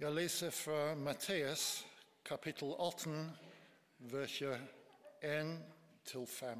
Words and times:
Jeg 0.00 0.12
leser 0.12 0.50
fra 0.50 0.94
Matteus 0.94 1.86
kapittel 2.24 2.74
18, 2.78 3.30
verser 3.98 4.58
1-5. 5.24 6.58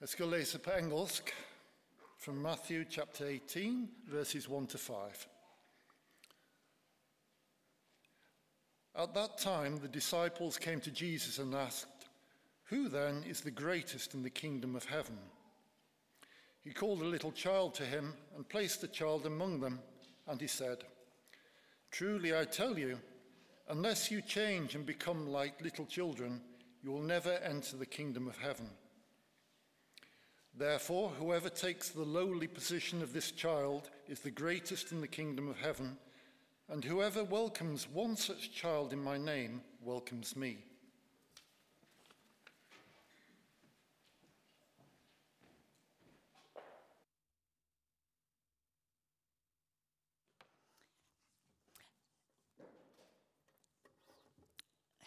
Jeg 0.00 0.08
skal 0.08 0.28
lese 0.28 0.58
på 0.58 0.70
engelsk 0.70 1.34
from 2.18 2.34
Matthew 2.34 2.84
chapter 2.90 3.26
18, 3.26 3.94
verses 4.06 4.48
1 4.48 4.68
to 4.68 4.78
5. 4.78 4.96
At 8.94 9.08
that 9.14 9.30
time, 9.38 9.78
the 9.78 9.92
disciples 9.92 10.58
came 10.58 10.80
to 10.80 10.90
Jesus 10.90 11.38
and 11.38 11.54
asked, 11.54 12.08
Who 12.70 12.88
then 12.88 13.24
is 13.24 13.40
the 13.40 13.62
greatest 13.64 14.14
in 14.14 14.22
the 14.22 14.30
kingdom 14.30 14.76
of 14.76 14.84
heaven? 14.84 15.18
He 16.60 16.72
called 16.72 17.02
a 17.02 17.10
little 17.10 17.32
child 17.32 17.74
to 17.74 17.84
him 17.84 18.14
and 18.36 18.48
placed 18.48 18.80
the 18.80 18.88
child 18.88 19.26
among 19.26 19.60
them, 19.60 19.80
and 20.28 20.40
he 20.40 20.46
said, 20.46 20.84
Truly 21.90 22.36
I 22.36 22.44
tell 22.44 22.78
you, 22.78 22.98
unless 23.68 24.10
you 24.10 24.22
change 24.22 24.74
and 24.74 24.86
become 24.86 25.28
like 25.28 25.60
little 25.60 25.86
children, 25.86 26.40
you 26.82 26.90
will 26.90 27.02
never 27.02 27.32
enter 27.44 27.76
the 27.76 27.86
kingdom 27.86 28.28
of 28.28 28.38
heaven. 28.38 28.70
Therefore, 30.56 31.10
whoever 31.10 31.48
takes 31.48 31.90
the 31.90 32.02
lowly 32.02 32.46
position 32.46 33.02
of 33.02 33.12
this 33.12 33.30
child 33.30 33.90
is 34.08 34.20
the 34.20 34.30
greatest 34.30 34.92
in 34.92 35.00
the 35.00 35.08
kingdom 35.08 35.48
of 35.48 35.58
heaven, 35.58 35.96
and 36.68 36.84
whoever 36.84 37.24
welcomes 37.24 37.88
one 37.88 38.16
such 38.16 38.52
child 38.52 38.92
in 38.92 39.02
my 39.02 39.18
name 39.18 39.60
welcomes 39.82 40.36
me. 40.36 40.58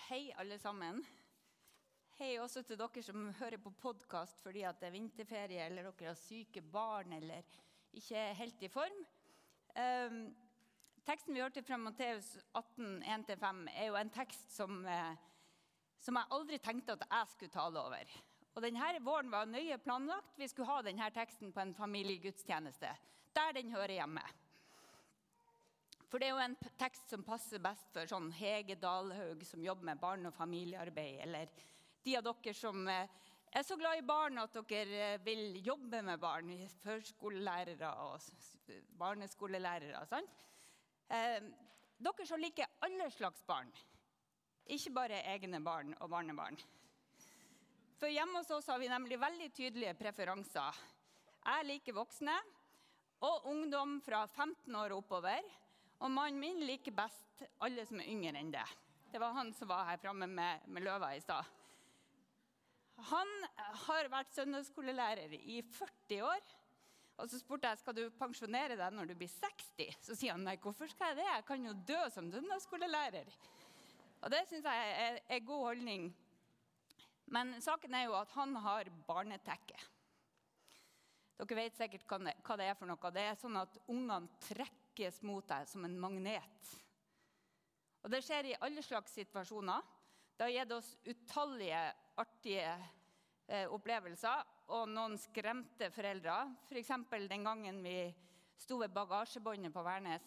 Hei, 0.04 0.34
alle 0.36 0.58
sammen. 0.60 0.98
Hei 2.18 2.34
også 2.44 2.60
til 2.68 2.76
dere 2.76 3.02
som 3.06 3.30
hører 3.38 3.62
på 3.64 3.72
podkast 3.80 4.42
fordi 4.44 4.66
det 4.76 4.88
er 4.90 4.92
vinterferie, 4.92 5.64
eller 5.64 5.86
dere 5.88 6.10
har 6.10 6.18
syke 6.20 6.60
barn 6.74 7.14
eller 7.16 7.48
ikke 7.96 8.18
er 8.20 8.36
helt 8.36 8.66
i 8.68 8.70
form. 8.74 9.00
Um, 9.80 10.18
teksten 11.08 11.32
vi 11.32 11.40
hørte 11.40 11.64
fra 11.64 11.80
Matteus 11.80 12.34
18, 12.52 13.00
1-5, 13.16 13.64
er 13.72 13.88
jo 13.88 13.96
en 14.02 14.12
tekst 14.12 14.52
som, 14.58 14.84
eh, 14.84 15.16
som 16.04 16.20
jeg 16.20 16.32
aldri 16.36 16.60
tenkte 16.60 16.98
at 16.98 17.08
jeg 17.08 17.32
skulle 17.32 17.56
tale 17.56 17.88
over. 17.88 18.14
Og 18.58 18.68
denne 18.68 18.94
våren 19.08 19.32
var 19.32 19.48
nøye 19.48 19.80
planlagt. 19.80 20.36
Vi 20.36 20.52
skulle 20.52 20.68
ha 20.74 20.82
denne 20.84 21.08
teksten 21.16 21.56
på 21.56 21.64
en 21.64 21.76
familiegudstjeneste, 21.80 22.92
der 23.40 23.56
den 23.56 23.72
hører 23.72 24.02
hjemme. 24.02 24.28
For 26.14 26.22
det 26.22 26.28
er 26.30 26.36
jo 26.36 26.42
en 26.44 26.74
tekst 26.78 27.10
som 27.10 27.24
passer 27.26 27.58
best 27.58 27.88
for 27.90 28.06
sånn 28.06 28.28
Hege 28.38 28.76
Dalhaug, 28.78 29.40
som 29.50 29.64
jobber 29.66 29.88
med 29.88 29.98
barn- 29.98 30.28
og 30.30 30.36
familiearbeid, 30.38 31.16
eller 31.24 31.50
de 32.06 32.14
av 32.20 32.28
dere 32.28 32.52
som 32.54 32.84
eh, 32.86 33.08
er 33.50 33.66
så 33.66 33.74
glad 33.82 33.98
i 33.98 34.04
barn 34.06 34.38
at 34.38 34.54
dere 34.70 35.00
eh, 35.08 35.24
vil 35.26 35.58
jobbe 35.66 36.04
med 36.06 36.22
barn. 36.22 36.52
Førskolelærere 36.84 37.90
og 38.04 38.28
barneskolelærere. 39.00 40.04
sant? 40.12 40.30
Eh, 41.10 41.40
dere 41.98 42.30
som 42.30 42.46
liker 42.46 42.78
alle 42.86 43.10
slags 43.10 43.42
barn, 43.50 43.74
ikke 44.70 44.94
bare 44.94 45.24
egne 45.34 45.64
barn 45.66 45.98
og 45.98 46.14
barnebarn. 46.14 46.62
For 47.98 48.14
hjemme 48.14 48.44
hos 48.44 48.54
oss 48.54 48.70
har 48.70 48.78
vi 48.78 48.94
nemlig 48.94 49.18
veldig 49.18 49.50
tydelige 49.50 49.98
preferanser. 49.98 50.78
Jeg 51.42 51.70
liker 51.72 51.98
voksne 51.98 52.38
og 53.26 53.50
ungdom 53.50 53.98
fra 54.06 54.28
15 54.28 54.78
år 54.78 54.94
oppover. 55.02 55.42
Og 56.02 56.12
mannen 56.12 56.40
min 56.42 56.64
liker 56.66 56.96
best 56.96 57.44
alle 57.64 57.86
som 57.88 58.02
er 58.02 58.10
yngre 58.10 58.40
enn 58.40 58.52
det. 58.54 58.66
Det 59.14 59.22
var 59.22 59.36
han 59.36 59.52
som 59.54 59.70
var 59.70 59.86
her 59.92 60.02
framme 60.02 60.28
med, 60.28 60.66
med 60.68 60.84
løva 60.86 61.12
i 61.14 61.22
stad. 61.22 61.46
Han 63.10 63.32
har 63.88 64.10
vært 64.12 64.34
søndagsskolelærer 64.34 65.34
i 65.38 65.62
40 65.62 66.26
år. 66.26 66.44
Og 67.22 67.30
Så 67.30 67.38
spurte 67.40 67.70
jeg 67.70 67.78
skal 67.78 67.96
du 67.98 68.04
pensjonere 68.18 68.78
deg 68.78 68.96
når 68.96 69.12
du 69.12 69.16
blir 69.18 69.30
60. 69.30 69.98
Så 70.02 70.18
sier 70.18 70.34
han 70.34 70.46
nei, 70.48 70.58
hvorfor 70.62 70.90
skal 70.90 71.12
jeg 71.12 71.22
det? 71.22 71.30
Jeg 71.30 71.46
kan 71.48 71.68
jo 71.68 71.74
dø 71.88 72.02
som 72.14 72.32
søndagsskolelærer. 72.34 73.30
Og 74.24 74.32
Det 74.34 74.44
syns 74.50 74.66
jeg 74.66 74.94
er, 75.06 75.20
er 75.30 75.46
god 75.46 75.66
holdning. 75.70 76.08
Men 77.34 77.56
saken 77.62 77.94
er 77.98 78.08
jo 78.08 78.18
at 78.18 78.32
han 78.36 78.56
har 78.66 78.90
barnetekke. 79.08 79.78
Dere 81.38 81.58
vet 81.58 81.78
sikkert 81.78 82.06
hva 82.08 82.58
det 82.58 82.70
er 82.70 82.78
for 82.78 82.90
noe. 82.90 83.14
Det 83.14 83.24
er 83.26 83.38
sånn 83.40 83.58
at 83.62 83.78
ungene 83.92 84.30
trekker 84.46 84.83
trekkes 84.94 85.22
mot 85.26 85.46
deg 85.50 85.68
som 85.68 85.86
en 85.86 86.00
magnet. 86.00 86.74
Og 88.04 88.12
Det 88.12 88.22
skjer 88.22 88.52
i 88.52 88.58
alle 88.62 88.82
slags 88.84 89.14
situasjoner. 89.16 89.82
Det 90.38 90.46
har 90.46 90.54
gitt 90.54 90.72
oss 90.72 90.98
utallige 91.06 91.82
artige 92.20 92.74
eh, 93.48 93.66
opplevelser 93.72 94.44
og 94.74 94.90
noen 94.90 95.18
skremte 95.18 95.90
foreldre. 95.94 96.36
F.eks. 96.68 96.92
For 97.10 97.28
den 97.30 97.46
gangen 97.46 97.82
vi 97.84 98.14
sto 98.58 98.78
ved 98.82 98.94
bagasjebåndet 98.94 99.74
på 99.74 99.84
Værnes 99.86 100.26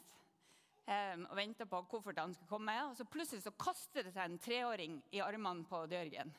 eh, 0.86 1.14
og 1.20 1.36
venta 1.36 1.66
på 1.66 1.82
at 1.82 1.90
koffertene 1.90 2.34
skulle 2.34 2.50
komme. 2.50 2.74
Og 2.88 2.96
så 2.96 3.04
plutselig 3.04 3.44
så 3.44 3.54
kastet 3.54 4.08
det 4.08 4.16
seg 4.16 4.24
en 4.24 4.40
treåring 4.40 4.98
i 5.12 5.22
armene 5.22 5.66
på 5.68 5.84
Odd 5.84 5.94
Jørgen. 5.94 6.32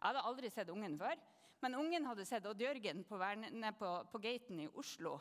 Jeg 0.00 0.06
hadde 0.06 0.24
aldri 0.24 0.48
sett 0.48 0.70
ungen 0.72 0.96
før, 0.96 1.18
men 1.60 1.76
ungen 1.76 2.06
hadde 2.08 2.24
sett 2.24 2.46
Odd 2.48 2.62
Jørgen 2.62 3.04
på, 3.04 3.18
på, 3.18 3.92
på 4.12 4.22
gaten 4.22 4.62
i 4.64 4.70
Oslo 4.80 5.18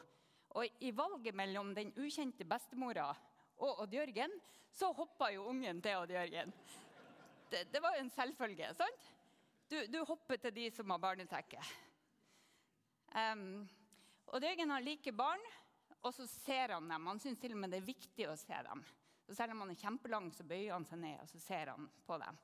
og 0.58 0.82
i 0.84 0.92
valget 0.96 1.36
mellom 1.38 1.74
den 1.78 1.92
ukjente 2.00 2.46
bestemora 2.48 3.10
og 3.60 3.84
Odd 3.84 3.94
Jørgen, 3.94 4.34
så 4.72 4.92
hoppa 4.96 5.30
jo 5.34 5.48
ungen 5.52 5.82
til 5.84 5.98
Odd 6.00 6.14
Jørgen. 6.14 6.54
Det, 7.50 7.66
det 7.74 7.82
var 7.82 7.98
jo 7.98 8.04
en 8.06 8.14
selvfølge. 8.14 8.74
sant? 8.78 9.10
Du, 9.70 9.78
du, 9.88 10.00
hopper 10.06 10.38
til 10.42 10.54
de 10.56 10.70
som 10.74 10.90
har 10.90 11.02
barnetekke. 11.02 11.62
Um, 13.14 13.68
Odd 14.34 14.46
Jørgen 14.46 14.74
har 14.74 14.86
like 14.86 15.14
barn, 15.14 15.44
og 16.02 16.14
så 16.16 16.28
ser 16.30 16.76
han 16.76 16.90
dem. 16.90 17.10
Han 17.12 17.20
syns 17.22 17.42
til 17.42 17.54
og 17.54 17.62
med 17.62 17.74
det 17.74 17.82
er 17.82 17.90
viktig 17.90 18.30
å 18.30 18.38
se 18.40 18.62
dem. 18.70 18.86
Så 19.28 19.36
Selv 19.38 19.54
om 19.54 19.66
han 19.66 19.74
er 19.74 19.82
kjempelang, 19.82 20.32
så 20.34 20.46
bøyer 20.48 20.74
han 20.74 20.88
seg 20.90 21.04
ned 21.04 21.20
og 21.22 21.30
så 21.30 21.42
ser 21.42 21.74
han 21.76 21.90
på 22.08 22.18
dem. 22.22 22.40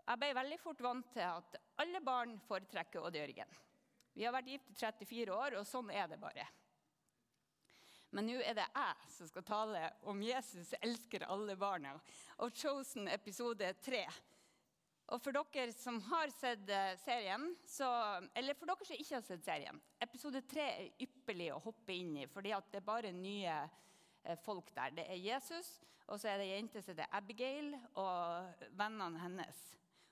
Jeg 0.00 0.18
ble 0.22 0.30
veldig 0.34 0.56
fort 0.58 0.80
vant 0.82 1.10
til 1.12 1.26
at 1.26 1.58
alle 1.82 2.00
barn 2.04 2.38
foretrekker 2.46 3.04
Odd 3.04 3.18
Jørgen. 3.18 3.58
Vi 4.16 4.24
har 4.24 4.34
vært 4.34 4.48
gift 4.50 4.72
i 4.72 4.78
34 4.78 5.36
år, 5.36 5.58
og 5.60 5.68
sånn 5.68 5.92
er 5.94 6.08
det 6.10 6.18
bare. 6.20 6.46
Men 8.10 8.26
nå 8.26 8.40
er 8.42 8.56
det 8.58 8.66
jeg 8.66 9.10
som 9.14 9.28
skal 9.30 9.46
tale 9.46 9.84
om 10.10 10.22
Jesus 10.24 10.72
elsker 10.82 11.28
alle 11.30 11.54
barna 11.58 11.92
og 12.42 12.54
Chosen 12.56 13.06
episode 13.08 13.68
3. 13.84 14.00
Og 15.10 15.18
for 15.22 15.34
dere 15.34 15.74
som 15.74 15.98
har 16.06 16.30
sett 16.34 16.68
eh, 16.70 16.94
serien, 17.02 17.48
så, 17.66 17.86
eller 18.34 18.58
for 18.58 18.70
dere 18.70 18.86
som 18.86 18.98
ikke 18.98 19.16
har 19.16 19.24
sett 19.26 19.46
serien 19.46 19.78
Episode 20.02 20.42
3 20.46 20.66
er 20.70 21.04
ypperlig 21.06 21.48
å 21.54 21.62
hoppe 21.64 21.94
inn 21.94 22.16
i, 22.22 22.28
fordi 22.30 22.54
det 22.70 22.78
er 22.78 22.86
bare 22.86 23.10
nye 23.14 23.56
eh, 23.58 24.38
folk 24.44 24.70
der. 24.76 24.94
Det 24.94 25.06
er 25.10 25.22
Jesus, 25.22 25.72
og 26.06 26.18
så 26.18 26.30
er 26.30 26.38
det 26.38 26.48
ei 26.48 26.56
jente 26.56 26.82
som 26.82 26.94
heter 26.94 27.10
Abigail, 27.18 27.72
og 27.98 28.66
vennene 28.78 29.22
hennes. 29.22 29.62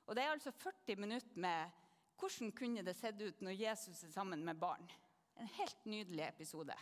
Og 0.07 0.17
Det 0.17 0.25
er 0.25 0.35
altså 0.35 0.55
40 0.55 1.03
minutter 1.03 1.43
med 1.47 1.85
hvordan 2.19 2.55
kunne 2.59 2.83
det 2.83 2.97
sett 2.99 3.21
ut 3.23 3.43
når 3.45 3.55
Jesus 3.55 4.03
er 4.03 4.15
sammen 4.15 4.43
med 4.47 4.59
barn. 4.59 4.87
En 5.39 5.51
helt 5.61 5.85
nydelig 5.87 6.25
episode 6.27 6.75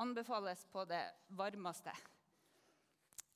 anbefales 0.00 0.66
på 0.72 0.84
det 0.88 1.02
varmeste. 1.36 1.92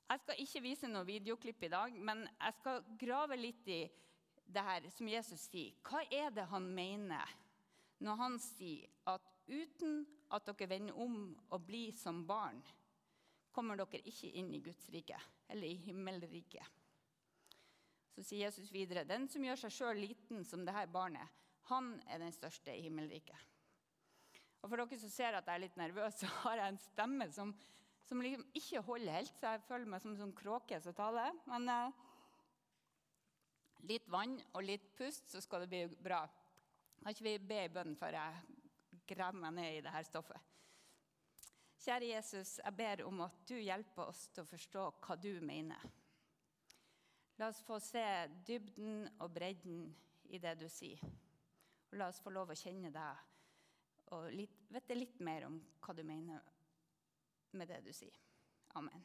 Jeg 0.08 0.22
skal 0.22 0.40
ikke 0.40 0.62
vise 0.64 0.88
noe 0.88 1.04
videoklipp 1.04 1.66
i 1.66 1.72
dag, 1.72 1.96
men 2.00 2.24
jeg 2.24 2.56
skal 2.60 2.84
grave 3.00 3.36
litt 3.36 3.66
i 3.68 3.82
det 4.48 4.64
her 4.64 4.86
som 4.94 5.10
Jesus 5.10 5.42
sier. 5.50 5.74
Hva 5.84 6.00
er 6.08 6.32
det 6.32 6.46
han 6.48 6.64
mener 6.72 7.34
når 8.04 8.20
han 8.22 8.38
sier 8.40 8.88
at 9.10 9.24
uten 9.48 10.06
at 10.32 10.48
dere 10.48 10.70
vender 10.70 10.96
om 11.00 11.18
og 11.50 11.66
blir 11.66 11.92
som 11.96 12.22
barn, 12.28 12.62
kommer 13.52 13.76
dere 13.80 14.00
ikke 14.06 14.30
inn 14.38 14.52
i 14.54 14.62
Guds 14.64 14.88
rike, 14.94 15.18
eller 15.48 15.68
i 15.68 15.80
himmelriket? 15.88 16.64
Så 18.14 18.24
sier 18.24 18.46
Jesus 18.46 18.72
videre.: 18.72 19.04
Den 19.04 19.28
som 19.28 19.44
gjør 19.44 19.60
seg 19.60 19.74
sjøl 19.74 20.00
liten 20.02 20.44
som 20.44 20.64
dette 20.66 20.88
barnet, 20.92 21.28
han 21.68 21.92
er 22.08 22.22
den 22.22 22.32
største 22.32 22.72
i 22.72 22.86
himmelriket. 22.86 23.47
Og 24.62 24.70
For 24.70 24.80
dere 24.80 24.98
som 25.00 25.12
ser 25.12 25.38
at 25.38 25.46
jeg 25.46 25.54
er 25.54 25.64
litt 25.66 25.78
nervøs, 25.78 26.18
så 26.20 26.30
har 26.42 26.62
jeg 26.62 26.74
en 26.74 26.82
stemme 26.82 27.30
som, 27.34 27.54
som 28.08 28.22
liksom 28.24 28.44
ikke 28.58 28.84
holder 28.88 29.20
helt. 29.20 29.34
Så 29.38 29.54
jeg 29.54 29.64
føler 29.68 29.92
meg 29.92 30.02
som 30.02 30.14
en 30.14 30.22
sånn 30.24 30.36
kråke 30.36 30.80
som 30.82 30.96
taler. 30.98 31.36
Men 31.50 31.70
eh, 31.72 32.04
litt 33.92 34.08
vann 34.10 34.38
og 34.52 34.66
litt 34.66 34.90
pust, 34.98 35.30
så 35.30 35.42
skal 35.44 35.64
det 35.64 35.72
bli 35.72 35.84
bra. 36.02 36.24
Kan 36.98 37.14
ikke 37.14 37.28
vi 37.28 37.38
be 37.52 37.64
i 37.64 37.72
bønn 37.72 37.94
før 37.98 38.18
jeg 38.18 39.02
graver 39.08 39.38
meg 39.44 39.54
ned 39.60 39.78
i 39.78 39.82
det 39.84 39.94
her 39.94 40.06
stoffet? 40.06 40.54
Kjære 41.78 42.08
Jesus, 42.10 42.56
jeg 42.58 42.74
ber 42.74 43.04
om 43.06 43.22
at 43.22 43.36
du 43.46 43.54
hjelper 43.54 44.10
oss 44.10 44.24
til 44.34 44.42
å 44.42 44.50
forstå 44.50 44.88
hva 44.98 45.14
du 45.22 45.30
mener. 45.46 45.78
La 47.38 47.52
oss 47.52 47.62
få 47.62 47.78
se 47.78 48.02
dybden 48.48 49.06
og 49.22 49.30
bredden 49.30 49.86
i 50.34 50.40
det 50.42 50.56
du 50.58 50.66
sier. 50.68 50.98
Og 51.88 52.00
la 52.00 52.10
oss 52.10 52.18
få 52.20 52.34
lov 52.34 52.50
å 52.50 52.58
kjenne 52.58 52.90
deg 52.92 53.27
og 54.14 54.32
litt, 54.32 54.56
vite 54.72 54.96
litt 54.96 55.20
mer 55.24 55.48
om 55.48 55.60
hva 55.84 55.94
du 55.94 56.02
mener 56.06 56.42
med 57.58 57.70
det 57.70 57.80
du 57.86 57.92
sier. 57.96 58.16
Amen. 58.78 59.04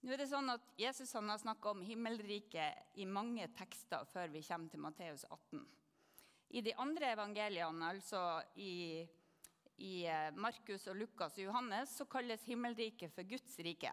Nå 0.00 0.14
er 0.14 0.22
det 0.22 0.30
sånn 0.30 0.48
at 0.48 0.64
Jesus 0.80 1.12
har 1.12 1.26
snakka 1.42 1.74
om 1.74 1.82
himmelriket 1.84 2.96
i 3.02 3.04
mange 3.04 3.44
tekster 3.52 4.06
før 4.08 4.32
vi 4.32 4.40
kommer 4.46 4.72
til 4.72 4.80
Matteus 4.80 5.26
18. 5.28 5.66
I 6.56 6.62
de 6.64 6.72
andre 6.82 7.12
evangeliene, 7.12 7.90
altså 7.92 8.40
i, 8.58 9.04
i 9.76 9.92
eh, 10.08 10.30
Markus, 10.34 10.88
og 10.90 10.96
Lukas 10.98 11.36
og 11.36 11.44
Johannes, 11.44 11.92
så 12.00 12.08
kalles 12.10 12.48
himmelriket 12.48 13.12
for 13.14 13.28
Guds 13.28 13.60
rike. 13.62 13.92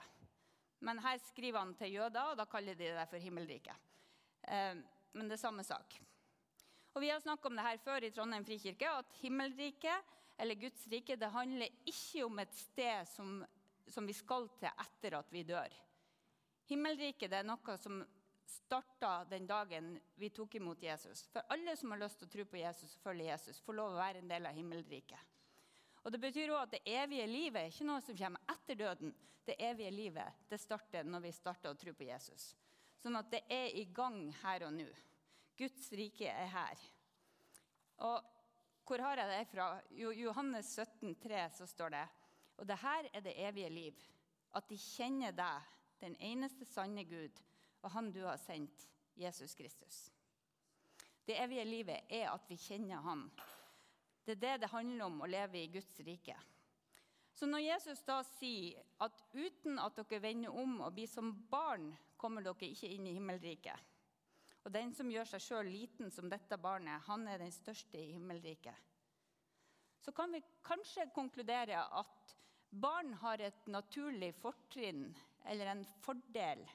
Men 0.80 1.04
her 1.04 1.20
skriver 1.28 1.60
han 1.60 1.76
til 1.78 2.00
jøder, 2.00 2.32
og 2.32 2.40
da 2.40 2.48
kaller 2.50 2.78
de 2.80 2.90
det 2.96 3.06
for 3.12 3.22
himmelriket. 3.22 3.92
Eh, 4.48 4.80
men 5.14 5.30
det 5.30 5.38
er 5.38 5.44
samme 5.44 5.68
sak. 5.68 6.00
Og 6.98 7.02
Vi 7.02 7.12
har 7.14 7.20
snakket 7.22 7.46
om 7.46 7.56
det 7.60 7.62
her 7.62 7.78
før 7.78 8.06
i 8.08 8.10
Trondheim 8.10 8.46
frikirke, 8.46 8.90
at 8.90 9.18
himmelriket, 9.22 10.14
eller 10.42 10.58
Guds 10.58 10.88
rike, 10.90 11.14
det 11.14 11.28
handler 11.30 11.76
ikke 11.86 12.24
om 12.26 12.40
et 12.42 12.56
sted 12.58 13.06
som, 13.06 13.36
som 13.86 14.08
vi 14.10 14.16
skal 14.18 14.48
til 14.58 14.72
etter 14.72 15.18
at 15.20 15.30
vi 15.30 15.44
dør. 15.46 15.76
Himmelriket 16.66 17.36
er 17.38 17.46
noe 17.46 17.76
som 17.78 18.00
starta 18.50 19.12
den 19.30 19.46
dagen 19.46 19.92
vi 20.18 20.32
tok 20.34 20.56
imot 20.58 20.82
Jesus. 20.82 21.28
For 21.30 21.46
alle 21.54 21.76
som 21.78 21.94
har 21.94 22.02
lyst 22.02 22.18
til 22.18 22.32
å 22.32 22.34
tro 22.34 22.46
på 22.50 22.62
Jesus 22.64 22.96
og 22.98 23.04
følge 23.06 23.28
Jesus, 23.30 23.60
får 23.62 23.78
lov 23.78 23.94
å 23.94 24.00
være 24.02 24.24
en 24.24 24.32
del 24.34 24.50
av 24.50 24.58
himmelriket. 24.58 25.36
Og 26.02 26.12
Det 26.12 26.22
betyr 26.24 26.50
også 26.50 26.66
at 26.66 26.78
det 26.80 26.96
evige 26.98 27.28
livet 27.30 27.62
er 27.62 27.76
ikke 27.76 27.92
noe 27.92 28.02
som 28.02 28.18
kommer 28.18 28.56
etter 28.56 28.80
døden. 28.80 29.14
Det 29.46 29.60
evige 29.70 29.94
livet 29.94 30.50
det 30.50 30.58
starter 30.66 31.06
når 31.06 31.28
vi 31.28 31.36
starter 31.36 31.70
å 31.70 31.78
tro 31.78 31.94
på 31.94 32.10
Jesus. 32.10 32.56
Sånn 32.98 33.22
at 33.22 33.30
det 33.30 33.44
er 33.54 33.70
i 33.78 33.86
gang 33.86 34.32
her 34.42 34.66
og 34.66 34.74
nå. 34.82 34.90
Guds 35.58 35.92
rike 35.98 36.30
er 36.30 36.50
her. 36.54 36.82
Og 38.06 38.34
hvor 38.88 39.02
har 39.04 39.20
jeg 39.20 39.32
det 39.32 39.48
fra? 39.52 39.68
Jo, 39.92 40.12
Johannes 40.16 40.70
17, 40.76 41.16
3, 41.20 41.50
så 41.58 41.66
står 41.68 41.90
det 41.90 42.06
Og 42.58 42.68
det 42.68 42.78
her 42.82 43.10
er 43.14 43.20
det 43.20 43.34
evige 43.36 43.70
liv. 43.70 44.04
At 44.56 44.70
de 44.70 44.78
kjenner 44.78 45.32
deg, 45.36 45.66
den 46.00 46.16
eneste 46.22 46.66
sanne 46.66 47.04
Gud, 47.04 47.42
og 47.82 47.92
Han 47.92 48.12
du 48.12 48.24
har 48.26 48.38
sendt, 48.38 48.88
Jesus 49.18 49.56
Kristus. 49.56 50.12
Det 51.26 51.36
evige 51.42 51.66
livet 51.66 52.06
er 52.10 52.30
at 52.32 52.46
vi 52.50 52.56
kjenner 52.56 53.02
Han. 53.02 53.30
Det 54.26 54.38
er 54.38 54.42
det 54.42 54.62
det 54.62 54.72
handler 54.72 55.06
om 55.06 55.22
å 55.22 55.30
leve 55.30 55.60
i 55.60 55.72
Guds 55.72 56.00
rike. 56.06 56.38
Så 57.34 57.46
når 57.46 57.66
Jesus 57.66 58.00
da 58.08 58.22
sier 58.26 58.80
at 59.04 59.20
uten 59.34 59.78
at 59.80 59.98
dere 60.00 60.22
vender 60.22 60.56
om 60.56 60.80
og 60.82 60.94
blir 60.96 61.08
som 61.08 61.34
barn, 61.52 61.92
kommer 62.18 62.42
dere 62.42 62.72
ikke 62.72 62.90
inn 62.90 63.06
i 63.08 63.14
himmelriket. 63.18 63.97
Og 64.68 64.74
den 64.76 64.90
som 64.92 65.08
gjør 65.08 65.30
seg 65.30 65.44
sjøl 65.46 65.70
liten 65.72 66.12
som 66.12 66.28
dette 66.28 66.58
barnet, 66.60 67.06
han 67.08 67.24
er 67.32 67.40
den 67.40 67.54
største 67.56 68.02
i 68.02 68.10
himmelriket. 68.12 68.76
Så 70.04 70.12
kan 70.12 70.34
vi 70.36 70.42
kanskje 70.68 71.06
konkludere 71.16 71.86
at 71.96 72.34
barn 72.76 73.14
har 73.22 73.40
et 73.40 73.70
naturlig 73.72 74.34
fortrinn 74.36 75.06
eller 75.48 75.72
en 75.72 75.86
fordel 76.04 76.66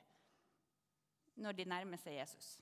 når 1.44 1.58
de 1.58 1.68
nærmer 1.68 2.00
seg 2.00 2.16
Jesus. 2.16 2.54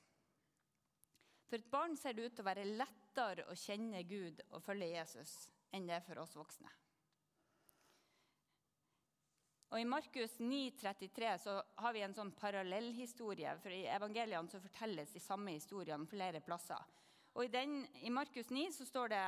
For 1.46 1.62
et 1.62 1.70
barn 1.70 1.94
ser 1.98 2.18
det 2.18 2.26
ut 2.26 2.34
til 2.34 2.44
å 2.44 2.50
være 2.50 2.66
lettere 2.66 3.46
å 3.46 3.58
kjenne 3.58 4.02
Gud 4.10 4.42
og 4.50 4.62
følge 4.66 4.92
Jesus 4.96 5.36
enn 5.70 5.86
det 5.86 6.00
er 6.00 6.06
for 6.06 6.22
oss 6.22 6.34
voksne. 6.38 6.70
Og 9.70 9.78
I 9.80 9.86
Markus 9.86 10.38
9,33 10.42 11.36
så 11.38 11.54
har 11.78 11.94
vi 11.94 12.02
en 12.02 12.14
sånn 12.14 12.32
parallellhistorie. 12.34 13.54
for 13.62 13.70
I 13.70 13.86
evangeliene 13.86 14.50
så 14.50 14.60
fortelles 14.60 15.12
de 15.12 15.20
samme 15.20 15.54
historiene 15.54 16.06
flere 16.06 16.40
plasser. 16.40 16.82
Og 17.34 17.44
I, 17.44 17.48
den, 17.48 17.86
i 18.02 18.10
Markus 18.10 18.50
9 18.50 18.72
så 18.72 18.84
står 18.84 19.08
det 19.08 19.24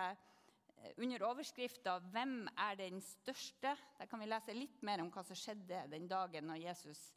Eh, 0.82 0.92
under 0.96 1.22
overskrifta 1.22 2.00
'Hvem 2.00 2.48
er 2.58 2.74
den 2.76 3.00
største?' 3.00 3.76
Der 3.98 4.06
kan 4.06 4.20
vi 4.20 4.26
lese 4.26 4.54
litt 4.54 4.82
mer 4.82 5.00
om 5.00 5.10
hva 5.10 5.22
som 5.24 5.36
skjedde 5.36 5.88
den 5.90 6.08
dagen 6.08 6.46
når 6.46 6.62
Jesus 6.62 7.12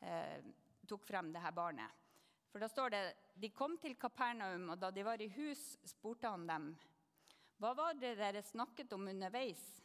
eh, 0.00 0.40
tok 0.88 1.04
frem 1.04 1.32
dette 1.32 1.52
barnet. 1.52 1.90
For 2.50 2.58
Da 2.58 2.68
står 2.68 2.90
det 2.90 3.14
de 3.36 3.48
kom 3.50 3.78
til 3.78 3.96
Kapernaum, 3.96 4.70
og 4.70 4.78
da 4.78 4.90
de 4.90 5.02
var 5.04 5.20
i 5.20 5.28
hus, 5.28 5.78
spurte 5.84 6.28
han 6.28 6.46
dem. 6.46 6.76
Hva 7.58 7.74
var 7.74 7.94
det 7.94 8.16
dere 8.18 8.42
snakket 8.42 8.92
om 8.92 9.08
underveis? 9.08 9.82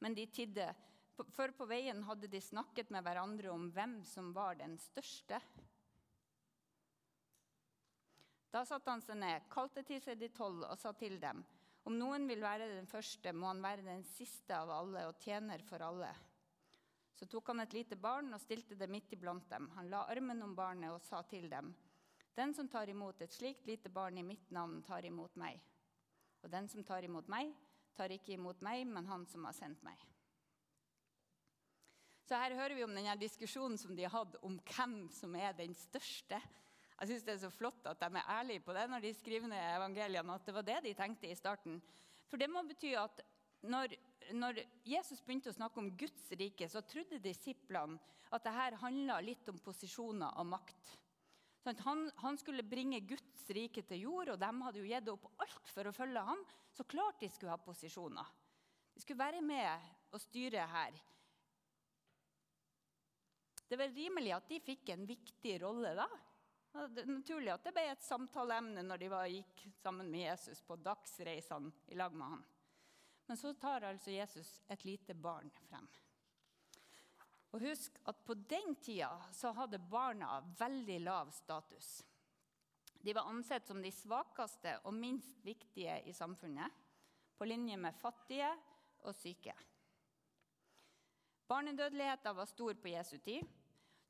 Men 0.00 0.14
de 0.14 0.26
tidde, 0.26 0.74
for 1.14 1.52
på 1.54 1.66
veien 1.70 2.02
hadde 2.08 2.30
de 2.30 2.40
snakket 2.42 2.90
med 2.90 3.04
hverandre 3.06 3.52
om 3.54 3.68
hvem 3.74 4.00
som 4.08 4.32
var 4.34 4.58
den 4.58 4.76
største. 4.78 5.40
Da 8.54 8.62
satte 8.66 8.90
han 8.90 9.02
seg 9.02 9.18
ned, 9.18 9.46
kalte 9.50 9.82
til 9.86 10.02
seg 10.02 10.18
de 10.20 10.30
tolv 10.34 10.62
og 10.68 10.78
sa 10.78 10.92
til 10.94 11.18
dem.: 11.22 11.42
om 11.84 11.96
noen 12.00 12.24
vil 12.28 12.40
være 12.40 12.70
den 12.70 12.86
første, 12.88 13.32
må 13.36 13.50
han 13.50 13.60
være 13.60 13.84
den 13.84 14.04
siste 14.08 14.56
av 14.56 14.70
alle 14.72 15.02
og 15.10 15.18
tjener 15.20 15.60
for 15.68 15.84
alle. 15.84 16.08
Så 17.14 17.28
tok 17.30 17.50
han 17.52 17.60
et 17.60 17.76
lite 17.76 17.98
barn 18.00 18.32
og 18.32 18.40
stilte 18.40 18.78
det 18.78 18.88
midt 18.90 19.12
iblant 19.12 19.44
dem. 19.50 19.68
Han 19.76 19.90
la 19.92 20.06
armen 20.10 20.40
om 20.42 20.54
barnet 20.56 20.94
og 20.94 21.02
sa 21.04 21.20
til 21.28 21.50
dem.: 21.50 21.74
Den 22.34 22.54
som 22.54 22.68
tar 22.68 22.88
imot 22.88 23.20
et 23.20 23.32
slikt 23.32 23.66
lite 23.66 23.92
barn 23.92 24.18
i 24.18 24.24
mitt 24.24 24.50
navn, 24.50 24.82
tar 24.82 25.04
imot 25.04 25.36
meg. 25.36 25.60
Og 26.42 26.50
den 26.50 26.68
som 26.68 26.84
tar 26.84 27.04
imot 27.04 27.28
meg, 27.28 27.52
tar 27.94 28.10
ikke 28.10 28.32
imot 28.32 28.60
meg, 28.60 28.86
men 28.86 29.06
han 29.06 29.26
som 29.26 29.44
har 29.44 29.52
sendt 29.52 29.82
meg. 29.84 30.00
Så 32.24 32.38
her 32.40 32.54
hører 32.56 32.76
vi 32.78 32.84
om 32.86 32.94
denne 32.96 33.14
diskusjonen 33.20 33.76
som 33.80 33.92
de 33.96 34.06
har 34.06 34.14
hatt 34.14 34.38
om 34.46 34.56
hvem 34.70 34.96
som 35.12 35.34
er 35.36 35.52
den 35.58 35.74
største. 35.76 36.38
Jeg 36.94 37.10
syns 37.10 37.26
det 37.26 37.34
er 37.34 37.42
så 37.42 37.52
flott 37.52 37.84
at 37.90 38.00
de 38.00 38.08
er 38.16 38.32
ærlige 38.38 38.62
på 38.64 38.72
det 38.76 38.86
når 38.88 39.04
de 39.04 39.12
skriver 39.18 39.50
ned 39.50 39.60
evangeliene. 39.74 40.38
At 40.38 40.46
det 40.46 40.54
var 40.56 40.64
det 40.64 40.80
de 40.86 40.94
tenkte 40.96 41.28
i 41.28 41.36
starten. 41.36 41.80
For 42.30 42.40
det 42.40 42.48
må 42.48 42.62
bety 42.64 42.94
at 42.96 43.20
når, 43.68 43.96
når 44.36 44.62
Jesus 44.88 45.20
begynte 45.24 45.52
å 45.52 45.56
snakke 45.56 45.80
om 45.82 45.92
Guds 46.00 46.30
rike, 46.38 46.68
så 46.68 46.84
trodde 46.88 47.20
disiplene 47.22 48.00
at 48.34 48.44
dette 48.44 48.80
handla 48.80 49.20
litt 49.22 49.48
om 49.52 49.60
posisjoner 49.62 50.40
og 50.40 50.48
makt. 50.54 50.94
Sånn 51.64 51.80
han, 51.86 52.02
han, 52.20 52.36
skulle 52.40 52.64
bringe 52.66 53.00
Guds 53.08 53.44
rike 53.56 53.84
til 53.88 54.02
jord, 54.04 54.34
og 54.34 54.40
de 54.40 54.50
hadde 54.66 54.80
jo 54.80 54.88
gitt 54.88 55.10
opp 55.12 55.28
alt 55.40 55.70
for 55.72 55.88
å 55.88 55.94
følge 55.96 56.24
ham. 56.26 56.42
Så 56.76 56.84
klart 56.88 57.22
de 57.22 57.30
skulle 57.32 57.54
ha 57.54 57.60
posisjoner. 57.60 58.32
De 58.94 59.00
skulle 59.02 59.22
være 59.22 59.40
med 59.44 59.92
og 60.12 60.20
styre 60.20 60.66
her. 60.70 60.98
Det 63.74 63.78
var 63.78 63.88
rimelig 63.88 64.30
at 64.30 64.44
de 64.46 64.60
fikk 64.62 64.88
en 64.94 65.00
viktig 65.06 65.56
rolle 65.58 65.90
da. 65.98 66.04
Det 66.94 67.02
er 67.02 67.08
naturlig 67.10 67.50
at 67.50 67.64
det 67.66 67.72
ble 67.74 67.82
et 67.90 68.04
samtaleemne 68.06 68.84
når 68.86 69.00
de 69.02 69.08
var, 69.10 69.24
gikk 69.26 69.64
sammen 69.80 70.12
med 70.12 70.28
Jesus 70.28 70.60
på 70.62 70.76
dagsreisene 70.78 71.72
i 71.90 71.98
lag 71.98 72.14
med 72.14 72.36
han. 72.36 72.44
Men 73.26 73.40
så 73.40 73.50
tar 73.58 73.88
altså 73.88 74.12
Jesus 74.14 74.52
et 74.70 74.84
lite 74.86 75.16
barn 75.18 75.50
frem. 75.64 75.88
Og 77.50 77.64
husk 77.66 77.98
at 78.06 78.22
På 78.22 78.36
den 78.38 78.76
tida 78.78 79.10
så 79.34 79.50
hadde 79.58 79.82
barna 79.82 80.38
veldig 80.60 81.00
lav 81.02 81.34
status. 81.34 82.04
De 83.02 83.10
var 83.10 83.26
ansett 83.26 83.66
som 83.66 83.82
de 83.82 83.90
svakeste 83.90 84.76
og 84.84 84.94
minst 84.94 85.42
viktige 85.42 85.98
i 86.06 86.14
samfunnet, 86.14 86.70
på 87.34 87.50
linje 87.50 87.74
med 87.76 87.98
fattige 87.98 88.54
og 89.02 89.18
syke. 89.18 89.58
Barnedødeligheten 91.50 92.36
var 92.36 92.46
stor 92.46 92.78
på 92.78 92.94
Jesu 92.94 93.18
tid. 93.18 93.42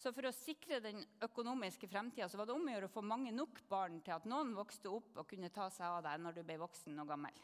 Så 0.05 0.11
for 0.13 0.29
å 0.29 0.35
sikre 0.37 0.83
den 0.85 0.99
økonomiske 1.25 1.89
fremtida 1.89 2.27
var 2.37 2.45
det 2.45 2.53
om 2.53 2.67
å 2.69 2.73
gjøre 2.75 2.89
å 2.91 2.93
få 2.93 3.03
mange 3.09 3.31
nok 3.33 3.63
barn 3.71 4.03
til 4.05 4.13
at 4.13 4.27
noen 4.29 4.51
vokste 4.53 4.91
opp 4.93 5.17
og 5.23 5.31
kunne 5.31 5.49
ta 5.49 5.71
seg 5.73 5.87
av 5.89 6.03
deg 6.05 6.21
når 6.21 6.37
du 6.37 6.41
ble 6.45 6.59
voksen 6.61 7.01
og 7.01 7.09
gammel. 7.09 7.39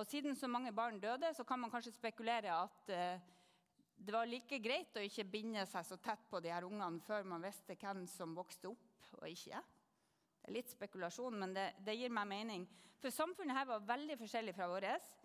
Og 0.00 0.08
Siden 0.08 0.32
så 0.32 0.48
mange 0.48 0.72
barn 0.72 0.96
døde, 1.02 1.28
så 1.36 1.44
kan 1.44 1.60
man 1.60 1.74
kanskje 1.74 1.92
spekulere 1.92 2.56
at 2.56 2.88
eh, 2.88 3.20
det 4.00 4.16
var 4.16 4.32
like 4.32 4.62
greit 4.64 4.96
å 4.96 5.04
ikke 5.04 5.28
binde 5.28 5.68
seg 5.68 5.84
så 5.84 6.00
tett 6.00 6.24
på 6.32 6.40
de 6.40 6.54
her 6.56 6.64
ungene 6.64 7.04
før 7.04 7.28
man 7.28 7.44
visste 7.44 7.76
hvem 7.76 8.06
som 8.08 8.32
vokste 8.32 8.72
opp 8.72 9.14
og 9.20 9.28
ikke. 9.28 9.60
Det 9.60 10.48
er 10.48 10.56
litt 10.56 10.72
spekulasjon, 10.72 11.36
men 11.36 11.52
det, 11.52 11.70
det 11.84 12.00
gir 12.00 12.16
meg 12.16 12.32
mening. 12.32 12.68
For 12.96 13.12
samfunnet 13.12 13.60
her 13.60 13.68
var 13.68 13.84
veldig 13.92 14.22
forskjellig 14.24 14.56
fra 14.56 14.72
vårt. 14.72 15.16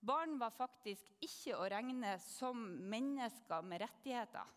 Barn 0.00 0.40
var 0.40 0.56
faktisk 0.56 1.12
ikke 1.20 1.60
å 1.60 1.68
regne 1.68 2.16
som 2.24 2.70
mennesker 2.88 3.68
med 3.68 3.84
rettigheter. 3.84 4.56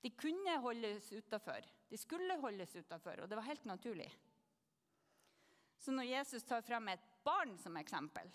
De 0.00 0.10
kunne 0.16 0.56
holdes 0.64 1.12
utafor. 1.12 1.66
De 1.88 1.98
skulle 1.98 2.36
holdes 2.40 2.76
utafor, 2.76 3.20
og 3.20 3.28
det 3.28 3.36
var 3.36 3.48
helt 3.48 3.64
naturlig. 3.68 4.08
Så 5.80 5.92
når 5.92 6.08
Jesus 6.08 6.44
tar 6.44 6.62
frem 6.64 6.88
et 6.92 7.04
barn 7.24 7.56
som 7.58 7.76
eksempel, 7.80 8.28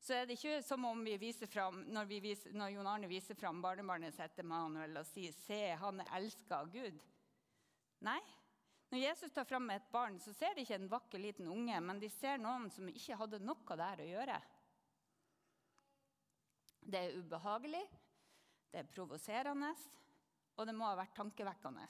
så 0.00 0.14
er 0.14 0.26
det 0.28 0.36
ikke 0.36 0.60
som 0.62 0.84
om 0.86 1.00
vi 1.04 1.16
viser 1.18 1.48
frem, 1.50 1.82
når, 1.92 2.08
vi 2.08 2.20
viser, 2.22 2.52
når 2.54 2.74
Jon 2.74 2.88
Arne 2.90 3.08
viser 3.10 3.36
fram 3.38 3.62
barnebarnet 3.64 4.14
sitt 4.14 4.42
Manuel, 4.44 4.96
og 5.00 5.06
sier 5.08 5.32
'Se, 5.32 5.60
han 5.80 6.00
er 6.00 6.12
elska 6.18 6.60
av 6.60 6.72
Gud'. 6.72 7.00
Nei. 8.06 8.20
Når 8.92 9.02
Jesus 9.02 9.32
tar 9.32 9.44
frem 9.44 9.70
et 9.70 9.88
barn, 9.90 10.20
så 10.20 10.32
ser 10.32 10.54
de 10.54 10.62
ikke 10.62 10.76
en 10.78 10.88
vakker 10.88 11.18
liten 11.18 11.48
unge, 11.50 11.80
men 11.80 11.98
de 11.98 12.08
ser 12.12 12.38
noen 12.38 12.70
som 12.70 12.86
ikke 12.88 13.16
hadde 13.18 13.42
noe 13.42 13.76
der 13.80 14.02
å 14.04 14.06
gjøre. 14.06 14.36
Det 16.86 17.00
er 17.00 17.16
ubehagelig, 17.18 17.82
det 18.70 18.84
er 18.84 18.92
provoserende, 18.94 19.72
og 20.56 20.66
det 20.66 20.74
må 20.76 20.88
ha 20.88 20.96
vært 20.98 21.16
tankevekkende. 21.16 21.86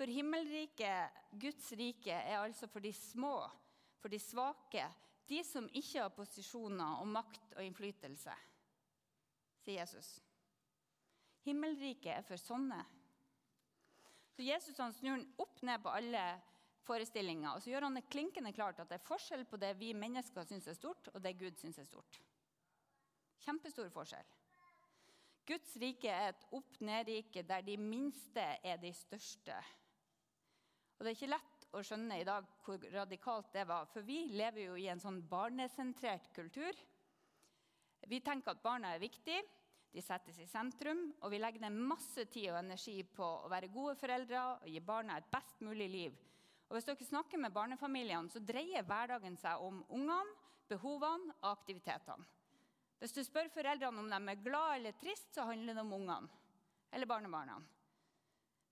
For 0.00 0.08
himmelriket, 0.08 1.18
Guds 1.36 1.72
rike, 1.76 2.14
er 2.14 2.40
altså 2.40 2.68
for 2.72 2.80
de 2.80 2.92
små, 2.96 3.34
for 4.00 4.12
de 4.12 4.20
svake, 4.22 4.86
de 5.28 5.42
som 5.44 5.68
ikke 5.76 6.00
har 6.00 6.14
posisjoner 6.16 7.02
og 7.02 7.10
makt 7.12 7.52
og 7.58 7.66
innflytelse, 7.66 8.32
sier 9.60 9.82
Jesus. 9.82 10.14
Himmelriket 11.44 12.14
er 12.16 12.24
for 12.26 12.40
sånne. 12.40 12.80
Så 14.32 14.46
Jesus 14.46 14.80
han 14.80 14.96
snur 14.96 15.20
opp 15.42 15.60
ned 15.68 15.84
på 15.84 15.92
alle 15.92 16.24
forestillinger, 16.88 17.52
og 17.52 17.62
så 17.62 17.74
gjør 17.74 17.90
han 17.90 18.00
det 18.00 18.08
klinkende 18.10 18.54
klart 18.56 18.80
at 18.80 18.88
det 18.88 18.98
er 18.98 19.06
forskjell 19.06 19.44
på 19.48 19.60
det 19.60 19.74
vi 19.78 19.92
mennesker 19.94 20.48
syns 20.48 20.68
er 20.70 20.78
stort, 20.78 21.12
og 21.12 21.20
det 21.22 21.36
Gud 21.38 21.60
syns 21.60 21.78
er 21.78 21.88
stort. 21.88 22.22
Kjempestor 23.44 23.92
forskjell. 23.92 24.39
Guds 25.50 25.72
rike 25.82 26.10
er 26.10 26.30
et 26.30 26.44
opp-ned-rike 26.54 27.42
der 27.42 27.64
de 27.66 27.74
minste 27.80 28.42
er 28.62 28.78
de 28.78 28.92
største. 28.94 29.56
Og 30.98 31.02
Det 31.02 31.10
er 31.10 31.16
ikke 31.16 31.32
lett 31.32 31.66
å 31.74 31.82
skjønne 31.86 32.20
i 32.20 32.26
dag 32.28 32.46
hvor 32.62 32.82
radikalt 32.92 33.50
det 33.54 33.64
var, 33.66 33.88
for 33.90 34.06
vi 34.06 34.26
lever 34.30 34.68
jo 34.68 34.76
i 34.78 34.86
en 34.92 35.02
sånn 35.02 35.22
barnesentrert 35.26 36.30
kultur. 36.36 36.76
Vi 38.06 38.20
tenker 38.22 38.54
at 38.54 38.62
barna 38.62 38.94
er 38.94 39.02
viktige, 39.02 39.42
de 39.90 40.02
settes 40.04 40.38
i 40.38 40.46
sentrum, 40.46 41.08
og 41.18 41.32
vi 41.32 41.40
legger 41.40 41.64
ned 41.64 41.78
masse 41.90 42.28
tid 42.30 42.52
og 42.52 42.60
energi 42.60 43.00
på 43.02 43.26
å 43.26 43.50
være 43.50 43.72
gode 43.74 43.96
foreldre 43.98 44.42
og 44.52 44.68
gi 44.70 44.82
barna 44.86 45.18
et 45.18 45.30
best 45.32 45.64
mulig 45.66 45.88
liv. 45.90 46.18
Og 46.68 46.76
Hvis 46.76 46.86
dere 46.86 47.08
snakker 47.08 47.42
med 47.42 47.54
barnefamiliene, 47.56 48.30
så 48.30 48.38
dreier 48.38 48.86
hverdagen 48.86 49.34
seg 49.40 49.58
om 49.66 49.82
ungene, 49.90 50.36
behovene 50.70 51.34
og 51.40 51.48
aktivitetene. 51.50 52.28
Hvis 53.00 53.14
du 53.16 53.22
spør 53.24 53.48
foreldrene 53.48 54.02
om 54.02 54.08
de 54.12 54.18
er 54.28 54.42
glad 54.44 54.74
eller 54.76 54.96
trist, 55.00 55.30
så 55.32 55.46
handler 55.48 55.76
det 55.76 55.84
om 55.84 55.94
ungene 55.96 56.28
eller 56.92 57.08
barnebarna. 57.08 57.54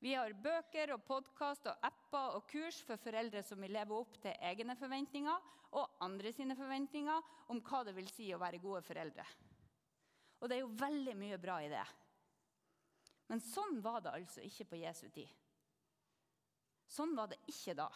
Vi 0.03 0.13
har 0.15 0.35
bøker 0.43 0.93
og 0.95 1.05
podkast 1.07 1.67
og 1.71 1.87
apper 1.87 2.37
og 2.37 2.45
kurs 2.51 2.83
for 2.87 3.01
foreldre 3.01 3.41
som 3.47 3.63
vil 3.63 3.73
leve 3.75 3.97
opp 3.97 4.19
til 4.23 4.37
egne 4.51 4.77
forventninger 4.79 5.49
og 5.79 5.97
andre 6.05 6.33
sine 6.35 6.57
forventninger 6.59 7.33
om 7.51 7.63
hva 7.65 7.81
det 7.87 7.95
vil 7.97 8.11
si 8.13 8.29
å 8.35 8.41
være 8.43 8.61
gode 8.63 8.83
foreldre. 8.87 9.25
Og 10.39 10.47
det 10.47 10.59
er 10.59 10.63
jo 10.63 10.77
veldig 10.79 11.17
mye 11.19 11.41
bra 11.43 11.59
i 11.65 11.73
det. 11.73 11.85
Men 13.33 13.43
sånn 13.45 13.81
var 13.85 14.03
det 14.05 14.15
altså 14.21 14.45
ikke 14.45 14.69
på 14.71 14.83
Jesu 14.85 15.09
tid. 15.13 15.33
Sånn 16.89 17.17
var 17.17 17.33
det 17.33 17.41
ikke 17.51 17.75
da. 17.77 17.89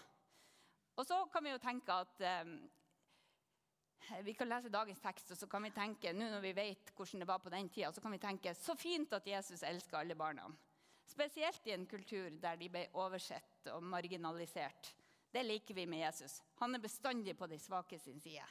Og 0.97 1.07
så 1.09 1.23
kan 1.33 1.45
vi 1.45 1.53
jo 1.55 1.61
tenke 1.63 1.95
at 2.05 2.25
eh, 2.25 2.57
vi 4.23 4.35
kan 4.35 4.49
lese 4.49 4.71
dagens 4.73 5.01
tekst, 5.01 5.31
og 5.33 5.39
så 5.39 5.47
kan 5.51 5.63
vi 5.65 5.71
tenke 5.75 6.13
nå 6.13 6.29
når 6.33 6.43
vi 6.45 6.53
vet 6.57 6.93
hvordan 6.97 7.23
det 7.23 7.29
var 7.29 7.41
på 7.43 7.53
den 7.53 7.69
tida, 7.73 7.93
så 7.93 8.03
kan 8.03 8.13
vi 8.15 8.21
tenke 8.23 8.55
så 8.55 8.77
fint 8.79 9.13
at 9.13 9.27
Jesus 9.27 9.63
elsker 9.63 10.01
alle 10.01 10.17
barna. 10.19 10.49
Spesielt 11.07 11.67
i 11.67 11.75
en 11.75 11.87
kultur 11.87 12.31
der 12.41 12.57
de 12.57 12.69
ble 12.73 12.87
oversett 12.99 13.69
og 13.75 13.83
marginalisert. 13.85 14.93
Det 15.33 15.43
liker 15.45 15.75
vi 15.75 15.87
med 15.87 16.05
Jesus. 16.05 16.41
Han 16.61 16.75
er 16.75 16.83
bestandig 16.83 17.37
på 17.39 17.47
de 17.49 17.59
svake 17.59 17.99
sin 17.99 18.21
side. 18.21 18.45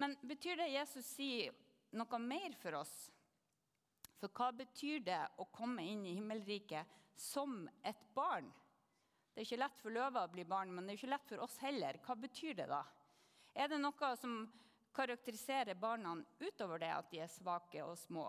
Men 0.00 0.16
betyr 0.22 0.56
det 0.56 0.70
Jesus 0.72 1.08
sier 1.16 1.52
noe 1.98 2.20
mer 2.22 2.54
for 2.60 2.78
oss? 2.78 2.94
For 4.20 4.32
hva 4.36 4.50
betyr 4.52 5.02
det 5.04 5.20
å 5.40 5.48
komme 5.52 5.84
inn 5.84 6.06
i 6.06 6.14
himmelriket 6.16 6.98
som 7.16 7.64
et 7.84 8.00
barn? 8.14 8.48
Det 9.34 9.40
er 9.42 9.46
ikke 9.46 9.62
lett 9.62 9.80
for 9.80 9.94
løver 9.94 10.26
å 10.26 10.32
bli 10.32 10.44
barn, 10.44 10.72
men 10.74 10.86
det 10.86 10.94
er 10.94 11.00
ikke 11.00 11.12
lett 11.12 11.28
for 11.28 11.44
oss 11.44 11.56
heller. 11.62 11.98
Hva 12.04 12.16
betyr 12.18 12.56
det 12.58 12.66
da? 12.70 12.82
Er 13.54 13.70
det 13.70 13.78
noe 13.80 14.14
som 14.18 14.42
karakteriserer 14.94 15.78
barna 15.78 16.16
utover 16.40 16.82
det 16.82 16.90
at 16.94 17.10
de 17.12 17.22
er 17.22 17.30
svake 17.30 17.84
og 17.84 17.98
små? 17.98 18.28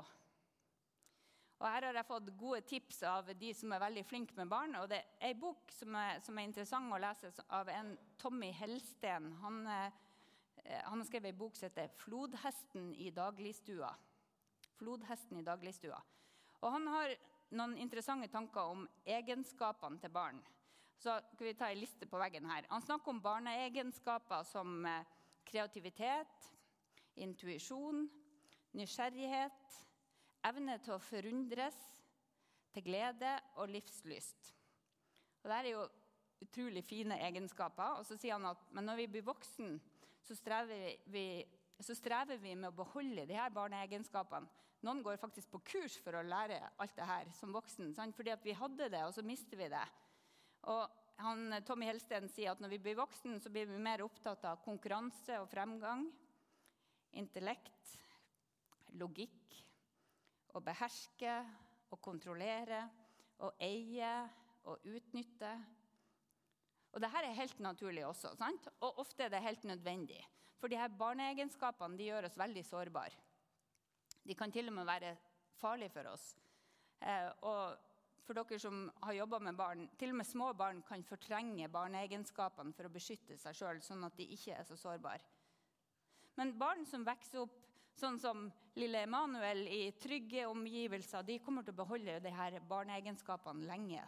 Og 1.62 1.68
Her 1.70 1.86
har 1.86 1.98
jeg 2.00 2.10
fått 2.10 2.30
gode 2.38 2.62
tips 2.66 3.04
av 3.06 3.28
de 3.38 3.52
som 3.54 3.74
er 3.74 3.84
veldig 3.84 4.04
flinke 4.10 4.38
med 4.38 4.50
barn. 4.50 4.74
og 4.80 4.88
Det 4.90 4.98
er 4.98 5.34
en 5.34 5.42
bok 5.42 5.74
som 5.74 5.96
er, 5.96 6.22
som 6.26 6.38
er 6.38 6.48
interessant 6.48 6.94
å 6.94 7.02
lese, 7.02 7.30
av 7.54 7.70
en 7.70 7.92
Tommy 8.18 8.50
Helsten. 8.58 9.28
Han, 9.44 9.68
eh, 9.68 9.92
han 10.88 10.98
har 10.98 11.06
skrevet 11.06 11.30
en 11.30 11.38
bok 11.38 11.56
som 11.56 11.70
heter 11.70 11.92
'Flodhesten 11.98 12.96
i 12.96 13.12
dagligstua'. 13.12 13.94
Flodhesten 14.80 15.38
i 15.38 15.44
dagligstua. 15.44 16.02
Og 16.62 16.72
Han 16.72 16.88
har 16.88 17.16
noen 17.52 17.78
interessante 17.78 18.28
tanker 18.28 18.62
om 18.62 18.90
egenskapene 19.06 20.00
til 20.00 20.10
barn. 20.10 20.42
Så 21.02 21.16
skal 21.34 21.48
vi 21.48 21.54
ta 21.58 21.72
en 21.74 21.82
liste 21.82 22.06
på 22.06 22.20
veggen 22.22 22.46
her. 22.46 22.68
Han 22.70 22.84
snakker 22.86 23.10
om 23.10 23.22
barneegenskaper 23.24 24.44
som 24.46 24.86
eh, 24.86 25.08
kreativitet, 25.50 26.50
intuisjon, 27.18 28.04
nysgjerrighet, 28.78 29.80
evne 30.46 30.78
til 30.86 30.94
å 30.94 31.02
forundres, 31.02 31.80
til 32.72 32.86
glede 32.86 33.32
og 33.58 33.72
livslyst. 33.74 34.52
Og 35.42 35.50
Dette 35.50 35.58
er 35.64 35.72
jo 35.74 35.88
utrolig 36.46 36.84
fine 36.86 37.18
egenskaper. 37.26 37.98
Og 37.98 38.06
så 38.06 38.18
sier 38.20 38.38
han 38.38 38.52
at 38.52 38.62
men 38.70 38.86
når 38.86 39.02
vi 39.02 39.10
blir 39.16 39.26
voksen, 39.26 39.80
så 40.22 40.38
strever 40.38 41.02
vi, 41.10 41.26
så 41.82 41.98
strever 41.98 42.38
vi 42.42 42.54
med 42.54 42.70
å 42.70 42.78
beholde 42.78 43.26
de 43.26 43.40
her 43.42 43.50
barneegenskapene. 43.54 44.50
Noen 44.86 45.02
går 45.06 45.20
faktisk 45.22 45.50
på 45.54 45.62
kurs 45.74 45.98
for 46.02 46.18
å 46.18 46.24
lære 46.26 46.62
alt 46.82 46.96
det 46.98 47.10
her 47.10 47.28
som 47.38 47.52
voksen. 47.54 47.92
Sant? 47.94 48.16
Fordi 48.18 48.34
at 48.34 48.46
vi 48.46 48.58
hadde 48.58 48.90
det, 48.90 49.02
og 49.06 49.14
så 49.14 49.26
mister 49.26 49.58
vi 49.58 49.68
det. 49.70 49.84
Og 50.70 51.00
han, 51.22 51.56
Tommy 51.66 51.88
Helsten 51.90 52.30
sier 52.32 52.54
at 52.54 52.62
når 52.62 52.76
vi 52.76 52.82
blir 52.86 53.00
voksne, 53.00 53.40
så 53.42 53.52
blir 53.54 53.70
vi 53.70 53.82
mer 53.82 54.04
opptatt 54.06 54.46
av 54.50 54.62
konkurranse 54.66 55.40
og 55.42 55.50
fremgang. 55.52 56.08
Intellekt, 57.18 57.96
logikk, 58.98 59.58
å 60.56 60.62
beherske 60.64 61.36
og 61.92 62.00
kontrollere, 62.04 62.84
å 63.42 63.52
eie 63.64 64.12
og 64.70 64.86
utnytte. 64.88 65.52
Og 66.92 67.02
Dette 67.02 67.24
er 67.24 67.38
helt 67.38 67.60
naturlig 67.64 68.04
også, 68.08 68.34
sant? 68.38 68.68
og 68.84 69.02
ofte 69.02 69.26
er 69.26 69.34
det 69.34 69.44
helt 69.46 69.64
nødvendig. 69.68 70.20
For 70.60 70.70
de 70.70 70.78
her 70.78 70.92
barneegenskapene 70.94 71.98
de 71.98 72.10
gjør 72.12 72.28
oss 72.28 72.38
veldig 72.38 72.64
sårbare. 72.68 73.18
De 74.22 74.36
kan 74.38 74.52
til 74.54 74.70
og 74.70 74.76
med 74.78 74.86
være 74.86 75.16
farlige 75.58 75.94
for 75.96 76.12
oss. 76.12 76.26
Eh, 77.02 77.30
og 77.50 77.91
for 78.26 78.38
dere 78.38 78.60
som 78.60 78.86
har 79.02 79.18
jobba 79.18 79.40
med 79.40 79.58
barn, 79.58 79.88
til 79.98 80.14
og 80.14 80.20
med 80.22 80.28
små 80.30 80.52
barn 80.58 80.82
kan 80.88 81.04
fortrenge 81.08 81.70
barneegenskapene 81.72 82.74
for 82.78 82.88
å 82.88 82.94
beskytte 82.94 83.38
seg 83.40 83.58
sjøl, 83.58 83.82
sånn 83.84 84.06
at 84.08 84.18
de 84.18 84.28
ikke 84.36 84.56
er 84.56 84.68
så 84.68 84.78
sårbare. 84.80 85.26
Men 86.38 86.56
barn 86.60 86.86
som 86.88 87.06
vokser 87.06 87.42
opp 87.44 87.58
sånn 88.00 88.20
som 88.22 88.46
lille 88.80 89.04
Emanuel 89.04 89.66
i 89.68 89.82
trygge 90.00 90.46
omgivelser, 90.48 91.26
de 91.28 91.40
kommer 91.44 91.66
til 91.66 91.76
å 91.76 91.82
beholde 91.84 92.22
disse 92.24 92.62
barneegenskapene 92.70 93.68
lenge. 93.68 94.04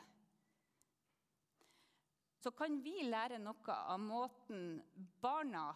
Så 2.43 2.51
kan 2.51 2.79
vi 2.83 3.05
lære 3.07 3.39
noe 3.39 3.75
av 3.75 3.99
måten 4.03 4.81
barna 5.23 5.69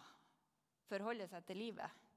forholder 0.88 1.28
seg 1.30 1.46
til 1.48 1.62
livet 1.62 2.07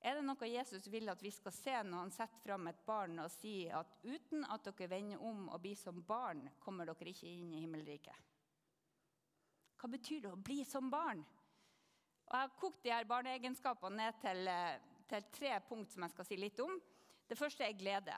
er 0.00 0.16
det 0.16 0.24
noe 0.24 0.48
Jesus 0.48 0.86
vil 0.88 1.10
at 1.12 1.20
vi 1.22 1.30
skal 1.34 1.52
se 1.52 1.74
når 1.84 2.06
han 2.06 2.12
setter 2.14 2.40
fram 2.40 2.70
et 2.70 2.78
barn 2.86 3.18
og 3.20 3.32
sier 3.34 3.74
at 3.82 3.98
uten 4.06 4.46
at 4.48 4.64
dere 4.64 4.88
vender 4.88 5.20
om 5.20 5.50
og 5.50 5.60
blir 5.60 5.76
som 5.76 6.00
barn, 6.08 6.46
kommer 6.62 6.88
dere 6.88 7.12
ikke 7.12 7.28
inn 7.28 7.50
i 7.52 7.60
himmelriket? 7.66 8.28
Hva 9.80 9.88
betyr 9.92 10.24
det 10.24 10.32
å 10.32 10.40
bli 10.40 10.62
som 10.68 10.88
barn? 10.92 11.20
Og 12.30 12.32
jeg 12.32 12.46
har 12.46 12.56
kokt 12.60 12.82
de 12.84 12.92
her 12.94 13.08
barneegenskapene 13.10 13.96
ned 13.96 14.18
til, 14.22 14.48
eh, 14.48 14.80
til 15.08 15.24
tre 15.36 15.52
punkt 15.68 15.92
som 15.92 16.04
jeg 16.06 16.14
skal 16.14 16.28
si 16.28 16.36
litt 16.36 16.60
om. 16.60 16.80
Det 17.28 17.38
første 17.38 17.64
er 17.64 17.76
glede. 17.76 18.16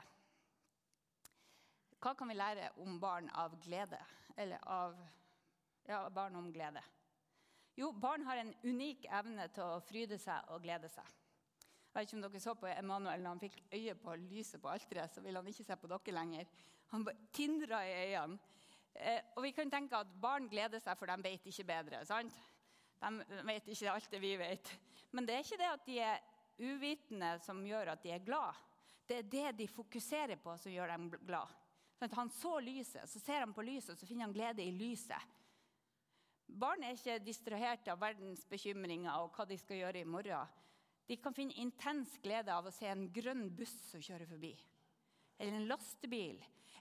Hva 2.02 2.14
kan 2.18 2.28
vi 2.28 2.34
lære 2.34 2.70
om 2.82 2.98
barn 3.00 3.30
av 3.30 3.58
glede? 3.62 3.98
Eller 4.36 4.58
av 4.66 4.94
ja, 5.88 6.08
barn 6.10 6.36
om 6.36 6.52
glede? 6.52 6.82
Jo, 7.74 7.92
barn 7.92 8.22
har 8.26 8.36
en 8.36 8.54
unik 8.64 9.06
evne 9.10 9.48
til 9.54 9.64
å 9.64 9.80
fryde 9.80 10.18
seg 10.20 10.50
og 10.52 10.62
glede 10.62 10.90
seg. 10.92 11.06
Jeg 11.92 12.00
vet 12.00 12.08
ikke 12.08 12.16
om 12.16 12.22
dere 12.24 12.40
så 12.40 12.54
på 12.56 12.68
Emanuel 12.72 13.20
når 13.20 13.34
han 13.34 13.40
fikk 13.42 13.58
øye 13.76 13.94
på 14.00 14.14
lyset 14.16 14.62
på 14.62 14.70
alteret, 14.72 15.12
så 15.12 15.20
ville 15.20 15.40
han 15.42 15.48
ikke 15.50 15.66
se 15.66 15.76
på 15.76 15.90
dere 15.90 16.14
lenger. 16.16 16.52
Han 16.92 17.04
tindra 17.36 17.82
i 17.84 17.92
øynene. 18.06 18.38
Eh, 18.94 19.20
og 19.36 19.42
vi 19.44 19.50
kan 19.56 19.70
tenke 19.72 19.96
at 19.96 20.08
Barn 20.20 20.48
gleder 20.48 20.80
seg, 20.80 20.96
for 20.96 21.08
de 21.08 21.24
vet 21.24 21.46
ikke 21.48 21.64
bedre. 21.68 22.04
sant? 22.08 22.32
De 23.00 23.44
vet 23.48 23.68
ikke 23.68 23.92
alt 23.92 24.10
det 24.10 24.20
vi 24.20 24.32
vet. 24.40 24.72
Men 25.12 25.26
det 25.26 25.34
er 25.34 25.44
ikke 25.44 25.60
det 25.60 25.68
at 25.68 25.86
de 25.86 25.98
er 26.00 26.18
uvitende 26.62 27.32
som 27.44 27.60
gjør 27.66 27.92
at 27.92 28.02
de 28.02 28.12
er 28.14 28.24
glad. 28.24 28.56
Det 29.08 29.18
er 29.18 29.28
det 29.28 29.58
de 29.58 29.68
fokuserer 29.68 30.36
på, 30.40 30.56
som 30.56 30.72
gjør 30.72 30.94
dem 30.94 31.10
glad. 31.26 31.48
Sånn 31.98 32.16
han 32.16 32.32
så 32.34 32.56
lyset, 32.60 33.04
så 33.08 33.20
ser 33.20 33.44
han 33.44 33.52
på 33.52 33.64
lyset, 33.66 33.92
og 33.94 34.00
så 34.00 34.08
finner 34.08 34.26
han 34.26 34.34
glede 34.34 34.64
i 34.64 34.72
lyset. 34.72 35.38
Barn 36.46 36.82
er 36.84 36.96
ikke 36.96 37.20
distrahert 37.24 37.86
av 37.88 38.00
verdens 38.00 38.44
bekymringer 38.48 39.22
og 39.22 39.32
hva 39.36 39.46
de 39.48 39.56
skal 39.60 39.78
gjøre 39.78 40.02
i 40.02 40.08
morgen. 40.08 40.58
De 41.06 41.16
kan 41.20 41.34
finne 41.34 41.56
intens 41.60 42.14
glede 42.22 42.54
av 42.54 42.68
å 42.68 42.74
se 42.74 42.86
en 42.88 43.08
grønn 43.12 43.48
buss 43.56 43.74
som 43.90 44.02
kjører 44.02 44.28
forbi. 44.30 44.52
Eller 45.38 45.58
en 45.58 45.68
lastebil. 45.70 46.38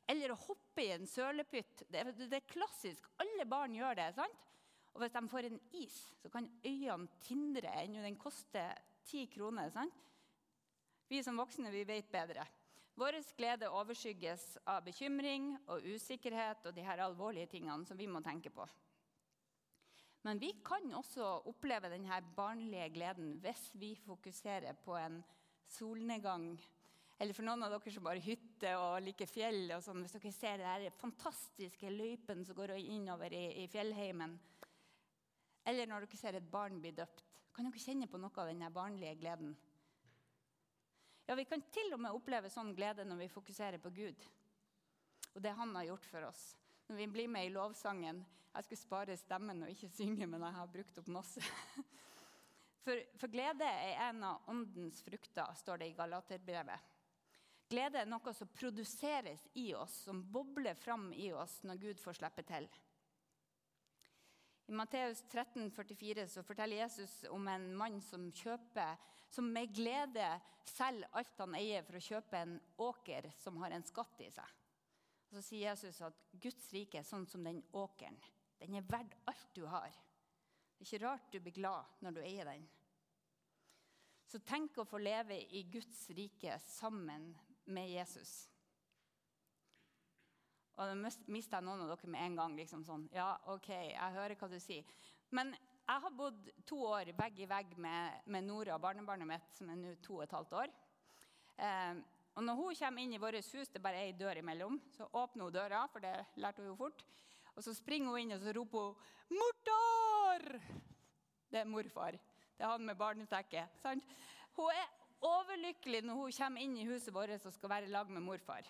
Eller 0.09 0.33
å 0.33 0.39
hoppe 0.43 0.83
i 0.85 0.91
en 0.93 1.07
sølepytt. 1.09 1.85
Det, 1.89 2.05
det, 2.19 2.29
er 2.37 2.49
klassisk. 2.49 3.07
Alle 3.21 3.45
barn 3.49 3.75
gjør 3.75 3.97
det. 3.97 4.11
sant? 4.17 4.47
Og 4.91 5.03
hvis 5.03 5.13
de 5.15 5.21
får 5.31 5.47
en 5.47 5.59
is, 5.79 5.97
så 6.19 6.31
kan 6.31 6.49
øynene 6.67 7.21
tindre 7.23 7.73
ennå 7.81 8.03
den 8.03 8.19
koster 8.19 8.75
ti 9.07 9.25
kroner. 9.31 9.71
sant? 9.73 10.07
Vi 11.11 11.21
som 11.23 11.39
voksne 11.39 11.71
vi 11.73 11.83
vet 11.87 12.11
bedre. 12.11 12.45
Vår 12.99 13.17
glede 13.37 13.71
overskygges 13.71 14.57
av 14.69 14.83
bekymring 14.85 15.53
og 15.71 15.85
usikkerhet 15.95 16.67
og 16.67 16.75
de 16.75 16.83
her 16.85 17.01
alvorlige 17.03 17.49
tingene 17.55 17.87
som 17.87 17.97
vi 17.97 18.07
må 18.07 18.21
tenke 18.23 18.51
på. 18.53 18.67
Men 20.21 20.39
vi 20.39 20.51
kan 20.65 20.85
også 20.93 21.25
oppleve 21.49 21.89
denne 21.89 22.19
barnlige 22.35 22.91
gleden 22.93 23.33
hvis 23.41 23.71
vi 23.81 23.95
fokuserer 23.97 24.77
på 24.77 24.93
en 24.99 25.17
solnedgang. 25.65 26.53
Eller 27.21 27.37
for 27.37 27.45
noen 27.45 27.65
av 27.65 27.73
dere 27.73 27.93
som 27.93 28.09
har 28.09 28.21
hytte 28.21 28.75
og 28.77 29.01
liker 29.05 29.29
fjell. 29.29 29.71
og 29.75 29.83
sånn, 29.85 30.01
Hvis 30.01 30.17
dere 30.17 30.33
ser 30.33 30.63
det 30.83 30.93
fantastiske 30.99 31.89
løypen 31.89 32.45
som 32.45 32.57
går 32.57 32.75
innover 32.77 33.33
i, 33.33 33.63
i 33.63 33.67
fjellheimen. 33.67 34.37
Eller 35.65 35.89
når 35.89 36.05
dere 36.05 36.17
ser 36.17 36.37
et 36.37 36.51
barn 36.51 36.79
bli 36.81 36.93
døpt. 36.97 37.25
Kan 37.53 37.67
dere 37.67 37.81
kjenne 37.83 38.07
på 38.07 38.21
noe 38.21 38.33
av 38.37 38.49
denne 38.49 38.69
barnlige 38.73 39.17
gleden? 39.21 39.55
Ja, 41.27 41.35
Vi 41.35 41.45
kan 41.45 41.61
til 41.71 41.93
og 41.93 41.99
med 42.01 42.13
oppleve 42.13 42.49
sånn 42.49 42.73
glede 42.75 43.05
når 43.05 43.23
vi 43.23 43.33
fokuserer 43.33 43.77
på 43.81 43.93
Gud 43.93 44.25
og 45.35 45.43
det 45.43 45.53
han 45.55 45.75
har 45.75 45.87
gjort 45.91 46.07
for 46.11 46.27
oss. 46.27 46.41
Når 46.91 46.98
vi 46.98 47.07
blir 47.07 47.27
med 47.31 47.45
i 47.48 47.51
lovsangen 47.55 48.17
Jeg 48.51 48.65
skulle 48.65 48.81
spare 48.81 49.15
stemmen 49.15 49.62
og 49.63 49.69
ikke 49.71 49.88
synge, 49.95 50.25
men 50.27 50.41
jeg 50.43 50.55
har 50.57 50.71
brukt 50.74 50.98
opp 51.00 51.07
masse. 51.07 51.39
For, 52.83 52.98
for 53.21 53.29
glede 53.31 53.63
er 53.63 54.00
en 54.10 54.24
av 54.25 54.50
åndens 54.50 55.03
frukter, 55.05 55.53
står 55.53 55.77
det 55.77 55.88
i 55.91 55.93
Galaterbrevet. 55.95 56.88
Glede 57.69 58.01
er 58.01 58.10
noe 58.10 58.33
som 58.33 58.50
produseres 58.57 59.43
i 59.62 59.67
oss, 59.77 60.00
som 60.07 60.24
bobler 60.33 60.74
fram 60.75 61.12
i 61.13 61.29
oss 61.31 61.60
når 61.63 61.77
Gud 61.83 62.01
får 62.01 62.17
slippe 62.17 62.43
til. 62.50 62.65
I 64.65 64.75
Matteus 64.75 65.21
13, 65.29 65.69
44 65.77 66.25
så 66.33 66.43
forteller 66.43 66.81
Jesus 66.81 67.13
om 67.29 67.48
en 67.53 67.69
mann 67.77 68.01
som 68.03 68.25
kjøper, 68.33 68.98
som 69.29 69.48
med 69.53 69.71
glede 69.77 70.33
selger 70.74 71.21
alt 71.21 71.45
han 71.45 71.55
eier 71.62 71.86
for 71.86 72.01
å 72.01 72.03
kjøpe 72.10 72.41
en 72.41 72.57
åker 72.81 73.29
som 73.38 73.62
har 73.62 73.77
en 73.77 73.88
skatt 73.88 74.25
i 74.25 74.33
seg. 74.33 74.57
Og 75.31 75.38
Så 75.38 75.45
sier 75.47 75.69
Jesus 75.69 76.01
at 76.03 76.17
Guds 76.43 76.65
rike 76.75 77.00
er 77.00 77.07
sånn 77.07 77.23
som 77.31 77.43
den 77.47 77.61
åkeren. 77.71 78.17
Den 78.59 78.75
er 78.75 78.83
verdt 78.83 79.15
alt 79.31 79.47
du 79.55 79.63
har. 79.71 79.95
Det 80.75 80.83
er 80.83 80.89
ikke 80.89 81.05
rart 81.05 81.31
du 81.31 81.39
blir 81.39 81.55
glad 81.55 82.03
når 82.03 82.17
du 82.17 82.21
eier 82.25 82.51
den. 82.51 82.67
Så 84.27 84.41
tenk 84.43 84.75
å 84.79 84.88
få 84.88 85.00
leve 85.00 85.38
i 85.55 85.63
Guds 85.71 86.03
rike 86.15 86.57
sammen 86.67 87.31
med 87.71 87.89
Jesus. 87.91 88.33
Og 90.75 90.88
da 90.88 90.95
mista 91.31 91.59
jeg 91.59 91.67
noen 91.67 91.83
av 91.83 91.91
dere 91.93 92.11
med 92.11 92.25
en 92.25 92.38
gang. 92.39 92.55
liksom 92.59 92.83
sånn, 92.83 93.07
Ja, 93.15 93.38
OK, 93.53 93.69
jeg 93.69 94.15
hører 94.17 94.35
hva 94.35 94.50
du 94.51 94.59
sier. 94.59 94.83
Men 95.31 95.51
jeg 95.53 96.03
har 96.03 96.15
bodd 96.15 96.50
to 96.67 96.79
år 96.91 97.11
vegg 97.17 97.39
i 97.39 97.50
vegg 97.50 97.77
med, 97.77 98.21
med 98.25 98.47
Nora, 98.47 98.79
barnebarnet 98.79 99.27
mitt, 99.27 99.51
som 99.55 99.69
er 99.69 99.79
nå 99.79 99.95
to 100.03 100.19
og 100.19 100.23
et 100.23 100.35
halvt 100.35 100.57
år. 100.59 100.73
Eh, 101.57 102.01
og 102.35 102.43
når 102.47 102.55
hun 102.55 102.75
kommer 102.79 103.03
inn 103.03 103.13
i 103.13 103.19
vårt 103.19 103.41
hus, 103.41 103.67
det 103.67 103.79
er 103.79 103.83
bare 103.83 104.03
ei 104.05 104.13
dør 104.15 104.39
imellom, 104.39 104.79
så 104.95 105.07
åpner 105.19 105.47
hun 105.47 105.55
døra, 105.55 105.81
for 105.91 106.03
det 106.03 106.13
lærte 106.39 106.63
hun 106.63 106.71
jo 106.71 106.77
fort. 106.79 107.03
Og 107.55 107.63
så 107.65 107.73
springer 107.75 108.13
hun 108.13 108.21
inn 108.21 108.35
og 108.38 108.43
så 108.43 108.53
roper 108.55 108.85
hun 108.88 108.95
'Mortar!' 109.31 110.61
Det 111.51 111.59
er 111.59 111.67
morfar. 111.67 112.11
Det 112.57 112.63
er 112.63 112.71
han 112.71 112.85
med 112.85 112.95
barnetekket. 112.95 113.67
Hun 114.55 114.69
er 114.71 114.88
overlykkelig 115.21 116.01
når 116.05 116.13
hun 116.13 116.31
kommer 116.31 116.61
inn 116.61 116.77
i 116.77 116.85
huset 116.88 117.13
vårt 117.13 117.45
og 117.45 117.53
skal 117.53 117.69
være 117.69 117.91
lag 117.91 118.09
med 118.09 118.21
morfar. 118.21 118.63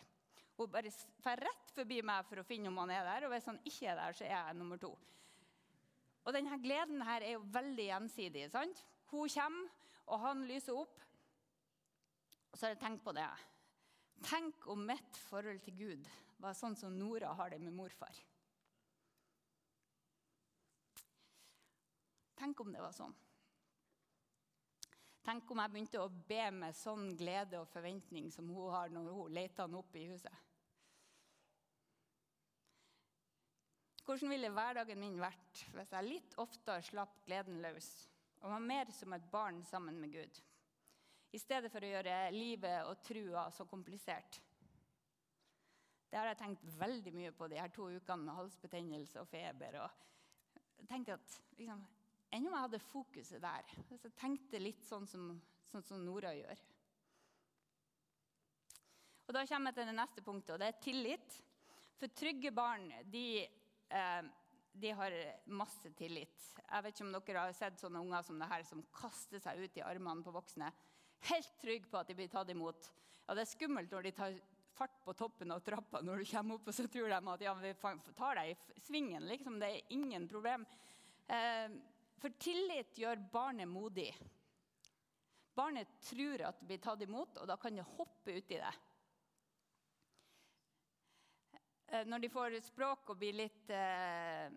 Hun 0.58 0.72
bare 0.72 0.92
drar 1.24 1.38
rett 1.38 1.72
forbi 1.76 2.02
meg 2.02 2.26
for 2.26 2.42
å 2.42 2.46
finne 2.46 2.70
om 2.70 2.78
han 2.78 2.90
er 2.90 3.04
der, 3.04 3.26
og 3.26 3.34
hvis 3.34 3.46
han 3.46 3.60
ikke 3.66 3.88
er 3.88 3.96
der, 3.96 4.14
så 4.14 4.24
er 4.24 4.34
jeg 4.34 4.58
nummer 4.58 4.78
to. 4.78 4.98
Og 6.26 6.34
denne 6.34 6.58
gleden 6.62 7.02
her 7.02 7.22
er 7.22 7.32
jo 7.38 7.46
veldig 7.54 7.86
gjensidig. 7.86 8.52
sant? 8.52 8.86
Hun 9.06 9.30
kommer, 9.30 9.70
og 10.08 10.20
han 10.20 10.44
lyser 10.48 10.78
opp. 10.78 11.02
Og 12.52 12.58
så 12.58 12.66
har 12.66 12.76
jeg 12.76 12.80
tenkt 12.80 13.04
på 13.04 13.12
det. 13.12 13.30
Tenk 14.22 14.68
om 14.70 14.86
mitt 14.86 15.18
forhold 15.30 15.64
til 15.66 15.78
Gud 15.78 16.12
var 16.42 16.58
sånn 16.58 16.78
som 16.78 16.94
Nora 16.98 17.34
har 17.38 17.54
det 17.54 17.60
med 17.62 17.74
morfar. 17.74 18.16
Tenk 22.42 22.62
om 22.64 22.72
det 22.74 22.82
var 22.82 22.94
sånn. 22.96 23.14
Tenk 25.22 25.52
om 25.54 25.60
jeg 25.62 25.74
begynte 25.74 26.02
å 26.02 26.10
be 26.10 26.46
med 26.56 26.78
sånn 26.78 27.12
glede 27.18 27.60
og 27.62 27.70
forventning 27.70 28.32
som 28.34 28.48
hun 28.50 28.72
har 28.74 28.90
når 28.90 29.12
hun 29.14 29.36
leter 29.38 29.68
han 29.68 29.78
opp 29.78 29.98
i 29.98 30.08
huset. 30.10 30.48
Hvordan 34.02 34.34
ville 34.34 34.50
hverdagen 34.50 35.00
min 35.00 35.20
vært 35.22 35.62
hvis 35.76 35.94
jeg 35.94 36.08
litt 36.08 36.34
oftere 36.42 36.82
slapp 36.84 37.22
gleden 37.28 37.62
løs 37.64 37.92
og 38.42 38.50
var 38.50 38.66
mer 38.66 38.90
som 38.98 39.14
et 39.14 39.28
barn 39.32 39.62
sammen 39.70 40.02
med 40.02 40.18
Gud? 40.18 40.42
I 41.32 41.40
stedet 41.40 41.72
for 41.72 41.84
å 41.84 41.92
gjøre 41.92 42.16
livet 42.36 42.88
og 42.90 43.00
trua 43.06 43.46
så 43.56 43.66
komplisert. 43.70 44.42
Det 46.12 46.20
har 46.20 46.28
jeg 46.28 46.42
tenkt 46.42 46.66
veldig 46.76 47.14
mye 47.16 47.32
på 47.32 47.48
de 47.48 47.60
her 47.62 47.72
to 47.72 47.88
ukene 47.88 48.26
med 48.26 48.36
halsbetennelse 48.36 49.22
og 49.22 49.30
feber. 49.32 49.80
og 49.80 50.88
tenkte 50.92 51.16
at 51.16 51.40
liksom, 51.58 51.88
Enn 52.32 52.46
om 52.48 52.54
jeg 52.56 52.64
hadde 52.64 52.80
fokuset 52.80 53.42
der? 53.44 53.72
Så 53.90 53.98
jeg 54.08 54.14
tenkte 54.16 54.60
litt 54.62 54.86
sånn 54.88 55.08
som, 55.08 55.34
sånn 55.68 55.84
som 55.84 56.04
Nora 56.04 56.32
gjør. 56.32 56.62
Og 59.28 59.34
Da 59.36 59.44
kommer 59.48 59.72
jeg 59.72 59.80
til 59.80 59.90
det 59.90 59.96
neste 59.98 60.24
punktet, 60.24 60.54
og 60.54 60.62
det 60.62 60.70
er 60.72 60.80
tillit. 60.84 61.36
For 62.00 62.12
trygge 62.16 62.54
barn 62.56 62.88
de, 63.12 63.44
eh, 63.92 64.22
de 64.72 64.94
har 64.96 65.18
masse 65.52 65.92
tillit. 66.00 66.48
Jeg 66.62 66.84
vet 66.84 66.96
ikke 66.96 67.06
om 67.06 67.12
dere 67.18 67.44
har 67.44 67.54
sett 67.54 67.84
sånne 67.84 68.00
unger 68.00 68.24
som 68.24 68.40
det 68.40 68.48
her, 68.48 68.64
som 68.64 68.84
kaster 68.96 69.44
seg 69.44 69.60
ut 69.60 69.78
i 69.78 69.84
armene 69.84 70.24
på 70.24 70.32
voksne 70.32 70.72
helt 71.30 71.54
trygg 71.62 71.86
på 71.92 72.00
at 72.00 72.10
de 72.10 72.18
blir 72.18 72.32
tatt 72.32 72.50
imot. 72.50 72.90
Ja, 73.28 73.36
Det 73.36 73.46
er 73.46 73.52
skummelt 73.54 73.92
når 73.92 74.08
de 74.08 74.12
tar 74.18 74.40
fart 74.74 74.98
på 75.06 75.14
toppen 75.14 75.52
av 75.54 75.62
trappa 75.62 76.02
når 76.02 76.24
du 76.24 76.30
kommer 76.32 76.58
opp, 76.58 76.68
og 76.68 76.76
så 76.76 76.88
tror 76.90 77.12
de 77.12 77.34
at 77.34 77.46
ja, 77.46 77.54
vi 77.60 77.74
tar 78.18 78.40
deg 78.40 78.52
i 78.52 78.84
svingen. 78.86 79.28
Liksom. 79.30 79.60
Det 79.62 79.70
er 79.70 79.94
ingen 79.94 80.28
problem. 80.32 80.66
Eh, 81.28 81.74
for 82.22 82.34
tillit 82.42 82.98
gjør 82.98 83.22
barnet 83.34 83.70
modig. 83.70 84.10
Barnet 85.58 85.90
tror 86.06 86.46
at 86.48 86.60
det 86.62 86.70
blir 86.70 86.82
tatt 86.82 87.04
imot, 87.04 87.38
og 87.42 87.50
da 87.50 87.58
kan 87.60 87.76
det 87.76 87.86
hoppe 87.98 88.38
uti 88.40 88.58
det. 88.62 88.74
Eh, 91.92 92.06
når 92.08 92.24
de 92.24 92.32
får 92.32 92.56
språk 92.64 93.12
og 93.12 93.20
blir 93.20 93.36
litt, 93.36 93.70
eh, 93.70 94.48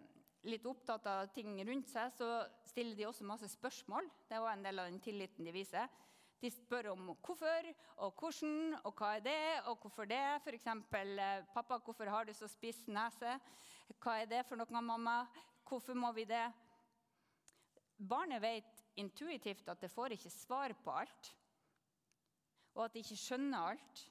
litt, 0.47 0.67
opptatt 0.71 1.07
av 1.11 1.27
ting 1.35 1.57
rundt 1.67 1.89
seg, 1.91 2.13
så 2.15 2.47
stiller 2.69 2.95
de 2.95 3.09
også 3.09 3.27
masse 3.27 3.49
spørsmål. 3.51 4.07
Det 4.29 4.37
er 4.37 4.45
også 4.45 4.53
en 4.53 4.63
del 4.63 4.79
av 4.79 4.91
den 4.91 5.01
tilliten 5.01 5.45
de 5.45 5.53
viser. 5.53 5.89
De 6.41 6.51
spør 6.51 6.91
om 6.93 7.07
hvorfor 7.25 7.69
og 7.97 8.15
hvordan 8.19 8.75
og 8.85 8.93
hva 8.99 9.15
er 9.17 9.25
det 9.25 9.45
og 9.71 9.79
hvorfor 9.81 10.05
det. 10.05 10.21
F.eks.: 10.45 10.67
'Pappa, 11.55 11.79
hvorfor 11.79 12.11
har 12.11 12.25
du 12.25 12.33
så 12.33 12.49
spiss 12.49 12.87
nese?' 12.89 13.41
'Hva 14.01 14.21
er 14.21 14.27
det 14.27 14.47
for 14.47 14.57
noe, 14.57 14.83
mamma? 14.83 15.27
Hvorfor 15.69 15.95
må 15.95 16.13
vi 16.13 16.25
det?' 16.25 16.53
Barnet 18.09 18.43
vet 18.43 18.85
intuitivt 18.97 19.69
at 19.69 19.81
det 19.81 19.91
får 19.91 20.13
ikke 20.17 20.31
svar 20.31 20.73
på 20.85 20.91
alt, 20.91 21.35
og 22.75 22.85
at 22.85 22.95
de 22.95 22.99
ikke 22.99 23.17
skjønner 23.17 23.59
alt. 23.59 24.11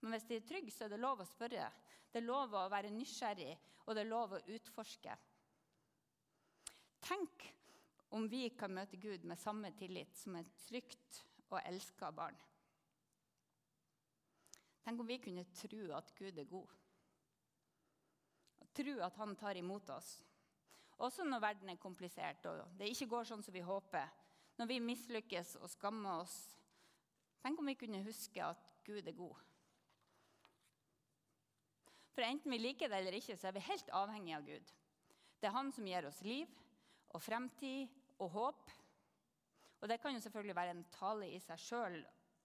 Men 0.00 0.12
hvis 0.12 0.26
de 0.28 0.36
er 0.36 0.44
trygge, 0.46 0.70
så 0.70 0.84
er 0.84 0.92
det 0.92 1.00
lov 1.00 1.20
å 1.20 1.28
spørre. 1.28 1.70
Det 2.12 2.20
er 2.20 2.26
lov 2.26 2.54
å 2.54 2.68
være 2.68 2.92
nysgjerrig, 2.92 3.56
og 3.86 3.94
det 3.94 4.04
er 4.04 4.10
lov 4.10 4.36
å 4.36 4.42
utforske. 4.54 5.16
Tenk 7.06 7.46
om 8.16 8.28
vi 8.30 8.48
kan 8.58 8.74
møte 8.74 9.00
Gud 9.00 9.24
med 9.24 9.40
samme 9.40 9.72
tillit 9.78 10.16
som 10.18 10.36
et 10.38 10.52
trygt 10.66 11.25
og 11.50 11.60
elsker 11.62 12.10
barn. 12.14 12.36
Tenk 14.86 15.00
om 15.02 15.08
vi 15.08 15.18
kunne 15.18 15.44
tro 15.56 15.82
at 15.96 16.12
Gud 16.18 16.38
er 16.38 16.50
god. 16.50 16.74
Tro 18.76 18.98
at 19.02 19.16
han 19.18 19.34
tar 19.36 19.58
imot 19.58 19.90
oss. 19.90 20.12
Også 21.02 21.24
når 21.24 21.42
verden 21.42 21.72
er 21.72 21.80
komplisert 21.80 22.46
og 22.46 22.62
det 22.78 22.92
ikke 22.92 23.10
går 23.10 23.26
sånn 23.28 23.42
som 23.44 23.54
vi 23.54 23.64
håper. 23.66 24.06
Når 24.56 24.70
vi 24.70 24.78
mislykkes 24.80 25.56
og 25.60 25.68
skammer 25.68 26.22
oss. 26.22 26.36
Tenk 27.42 27.58
om 27.60 27.68
vi 27.68 27.76
kunne 27.76 28.04
huske 28.06 28.40
at 28.44 28.62
Gud 28.86 29.06
er 29.06 29.16
god. 29.16 29.36
For 32.16 32.24
enten 32.24 32.50
vi 32.50 32.62
liker 32.62 32.88
det 32.88 33.02
eller 33.02 33.18
ikke, 33.18 33.36
så 33.36 33.50
er 33.50 33.58
vi 33.58 33.66
helt 33.66 33.90
avhengig 33.92 34.32
av 34.38 34.46
Gud. 34.46 34.70
Det 35.36 35.50
er 35.50 35.56
han 35.58 35.68
som 35.74 35.84
gir 35.84 36.06
oss 36.08 36.22
liv 36.24 36.48
og 37.12 37.20
fremtid 37.20 37.92
og 38.22 38.30
håp. 38.32 38.70
Og 39.86 39.90
Det 39.90 40.00
kan 40.02 40.14
jo 40.14 40.20
selvfølgelig 40.20 40.54
være 40.56 40.70
en 40.74 40.86
tale 40.90 41.26
i 41.30 41.36
seg 41.38 41.60
sjøl 41.62 42.00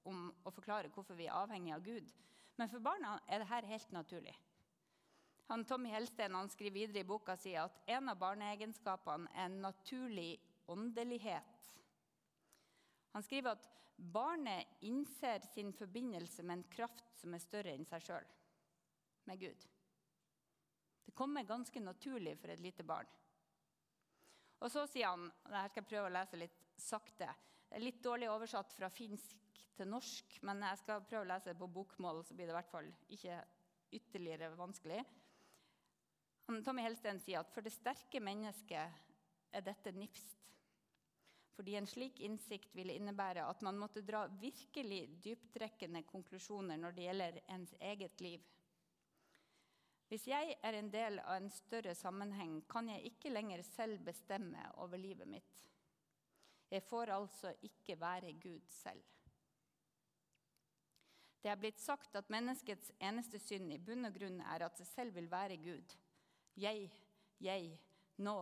om 0.06 0.28
å 0.46 0.52
forklare 0.54 0.92
hvorfor 0.94 1.18
vi 1.18 1.26
er 1.26 1.40
avhengig 1.40 1.72
av 1.74 1.82
Gud. 1.82 2.12
Men 2.62 2.70
for 2.70 2.86
barna 2.86 3.16
er 3.26 3.42
dette 3.42 3.66
helt 3.66 3.96
naturlig. 3.96 4.36
Han, 5.50 5.66
Tommy 5.66 5.90
Helsten 5.90 6.38
han 6.38 6.54
skriver 6.54 6.76
videre 6.76 7.02
i 7.02 7.08
boka 7.10 7.34
si 7.42 7.56
at 7.58 7.80
en 7.90 8.14
av 8.14 8.20
barneegenskapene 8.22 9.34
er 9.34 9.48
en 9.48 9.58
naturlig 9.64 10.36
åndelighet. 10.70 11.66
Han 13.18 13.26
skriver 13.26 13.58
at 13.58 13.66
barnet 13.98 14.78
innser 14.86 15.42
sin 15.50 15.74
forbindelse 15.74 16.46
med 16.46 16.60
en 16.60 16.70
kraft 16.78 17.10
som 17.18 17.34
er 17.34 17.42
større 17.42 17.74
enn 17.74 17.90
seg 17.90 18.06
sjøl, 18.06 18.32
med 19.26 19.42
Gud. 19.42 19.66
Det 21.10 21.18
kommer 21.18 21.50
ganske 21.50 21.82
naturlig 21.82 22.38
for 22.38 22.54
et 22.54 22.62
lite 22.62 22.86
barn. 22.86 23.10
Og 24.62 24.70
så 24.70 24.86
sier 24.86 25.10
han 25.10 25.26
og 25.26 25.56
her 25.58 25.74
skal 25.74 25.82
jeg 25.82 25.90
prøve 25.90 26.12
å 26.12 26.20
lese 26.22 26.38
litt 26.38 26.68
sakte. 26.82 27.30
Det 27.70 27.78
er 27.78 27.86
litt 27.86 28.02
dårlig 28.04 28.28
oversatt 28.32 28.74
fra 28.76 28.90
finsk 28.92 29.62
til 29.78 29.88
norsk, 29.88 30.38
men 30.48 30.64
jeg 30.66 30.82
skal 30.82 31.06
prøve 31.08 31.24
å 31.24 31.32
lese 31.32 31.56
på 31.58 31.70
bokmål, 31.72 32.24
så 32.28 32.36
blir 32.36 32.50
det 32.50 32.56
i 32.56 32.60
hvert 32.60 32.72
fall 32.74 32.90
ikke 33.16 33.40
ytterligere 33.96 34.52
vanskelig. 34.60 35.02
Tommy 36.66 36.84
Helsten 36.84 37.20
sier 37.24 37.40
at 37.40 37.52
for 37.54 37.64
det 37.64 37.72
sterke 37.72 38.20
mennesket 38.20 39.02
er 39.56 39.66
dette 39.66 39.94
nipst. 39.96 40.38
fordi 41.52 41.76
en 41.76 41.86
slik 41.86 42.20
innsikt 42.26 42.72
ville 42.74 42.96
innebære 42.98 43.44
at 43.46 43.60
man 43.62 43.78
måtte 43.78 44.02
dra 44.02 44.24
virkelig 44.42 45.02
dyptrekkende 45.22 46.02
konklusjoner 46.10 46.80
når 46.80 46.96
det 46.96 47.04
gjelder 47.04 47.38
ens 47.54 47.74
eget 47.80 48.22
liv. 48.22 48.46
Hvis 50.10 50.26
jeg 50.28 50.56
er 50.64 50.74
en 50.74 50.90
del 50.92 51.20
av 51.20 51.36
en 51.38 51.52
større 51.54 51.94
sammenheng, 51.96 52.62
kan 52.72 52.90
jeg 52.90 53.12
ikke 53.12 53.30
lenger 53.30 53.62
selv 53.64 54.02
bestemme 54.08 54.64
over 54.84 54.98
livet 54.98 55.28
mitt. 55.28 55.71
Jeg 56.72 56.84
får 56.88 57.12
altså 57.12 57.52
ikke 57.68 58.00
være 58.00 58.32
Gud 58.40 58.64
selv. 58.72 59.04
Det 61.42 61.50
er 61.50 61.58
blitt 61.60 61.80
sagt 61.82 62.16
at 62.16 62.30
menneskets 62.30 62.92
eneste 63.02 63.40
synd 63.42 63.74
i 63.74 63.80
bunn 63.82 64.06
og 64.08 64.14
grunn 64.16 64.40
er 64.46 64.64
at 64.68 64.78
det 64.78 64.86
selv 64.88 65.16
vil 65.16 65.28
være 65.32 65.58
Gud. 65.58 65.96
Jeg, 66.56 66.86
jeg, 67.42 67.72
nå, 68.22 68.36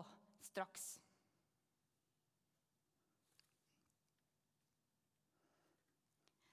straks. 0.43 0.99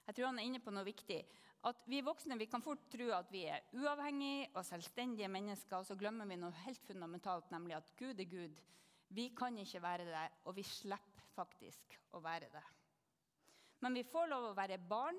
Jeg 0.06 0.14
tror 0.14 0.30
han 0.30 0.38
er 0.38 0.46
inne 0.46 0.62
på 0.62 0.70
noe 0.70 0.86
viktig. 0.86 1.18
At 1.66 1.82
Vi 1.90 1.98
voksne 2.06 2.38
vi 2.38 2.46
kan 2.46 2.62
fort 2.62 2.84
tro 2.92 3.10
at 3.10 3.32
vi 3.34 3.42
er 3.50 3.64
uavhengige 3.74 4.46
og 4.54 4.64
selvstendige 4.64 5.28
mennesker, 5.28 5.80
og 5.80 5.86
så 5.88 5.96
glemmer 5.98 6.28
vi 6.30 6.38
noe 6.38 6.54
helt 6.62 6.84
fundamentalt, 6.86 7.50
nemlig 7.50 7.74
at 7.80 7.90
Gud 7.98 8.22
er 8.22 8.30
Gud. 8.30 8.62
Vi 9.08 9.28
kan 9.34 9.58
ikke 9.58 9.82
være 9.82 10.06
det, 10.06 10.28
og 10.46 10.54
vi 10.56 10.62
slipper 10.62 11.15
faktisk 11.36 11.98
å 12.16 12.22
være 12.24 12.48
det. 12.52 12.64
Men 13.84 13.94
vi 13.94 14.06
får 14.08 14.30
lov 14.32 14.50
å 14.50 14.56
være 14.56 14.80
barn 14.80 15.18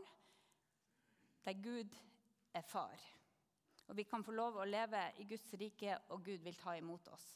der 1.46 1.60
Gud 1.64 1.94
er 2.58 2.66
far. 2.66 3.02
Og 3.88 3.96
vi 3.96 4.04
kan 4.04 4.24
få 4.26 4.34
lov 4.36 4.58
å 4.60 4.66
leve 4.68 5.00
i 5.22 5.28
Guds 5.30 5.54
rike, 5.60 5.96
og 6.12 6.26
Gud 6.26 6.42
vil 6.44 6.58
ta 6.60 6.74
imot 6.76 7.08
oss. 7.14 7.28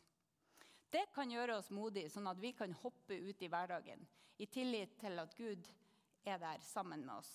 Det 0.91 1.05
kan 1.15 1.31
gjøre 1.31 1.55
oss 1.61 1.69
modige, 1.71 2.09
sånn 2.11 2.27
at 2.27 2.41
vi 2.41 2.51
kan 2.57 2.73
hoppe 2.81 3.15
ut 3.15 3.43
i 3.45 3.47
hverdagen 3.47 4.03
i 4.41 4.47
tillit 4.51 4.97
til 4.99 5.21
at 5.21 5.37
Gud 5.37 5.69
er 6.27 6.41
der 6.41 6.59
sammen 6.65 7.05
med 7.05 7.15
oss. 7.15 7.31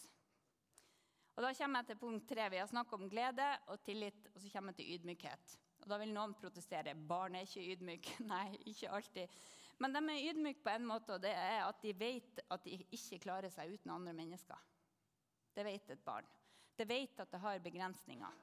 Og 1.36 1.44
Da 1.44 1.52
kommer 1.52 1.80
jeg 1.80 1.86
til 1.86 1.98
punkt 2.00 2.28
tre. 2.28 2.48
Vi 2.50 2.60
har 2.60 2.68
snakket 2.68 3.00
om 3.00 3.10
glede 3.12 3.46
og 3.68 3.80
tillit, 3.84 4.28
og 4.34 4.40
så 4.40 4.50
kommer 4.52 4.72
jeg 4.72 4.76
til 4.76 4.92
ydmykhet. 4.94 5.56
Og 5.82 5.88
Da 5.88 5.98
vil 6.00 6.12
noen 6.12 6.34
protestere. 6.34 6.94
Barn 6.94 7.34
er 7.34 7.44
ikke 7.44 7.64
ydmyk. 7.72 8.08
Nei, 8.32 8.56
ikke 8.72 8.90
alltid. 8.90 9.40
Men 9.78 9.92
de 9.92 10.00
er 10.08 10.30
ydmyke 10.30 10.64
på 10.64 10.72
en 10.72 10.86
måte, 10.88 11.16
og 11.16 11.22
det 11.22 11.34
er 11.36 11.66
at 11.66 11.82
de 11.82 11.92
vet 11.98 12.40
at 12.50 12.64
de 12.64 12.78
ikke 12.96 13.20
klarer 13.26 13.52
seg 13.52 13.74
uten 13.74 13.92
andre 13.92 14.14
mennesker. 14.16 14.60
Det 15.56 15.64
vet 15.64 15.90
et 15.92 16.04
barn. 16.04 16.26
Det 16.76 16.88
vet 16.88 17.20
at 17.20 17.32
det 17.32 17.40
har 17.40 17.62
begrensninger. 17.64 18.42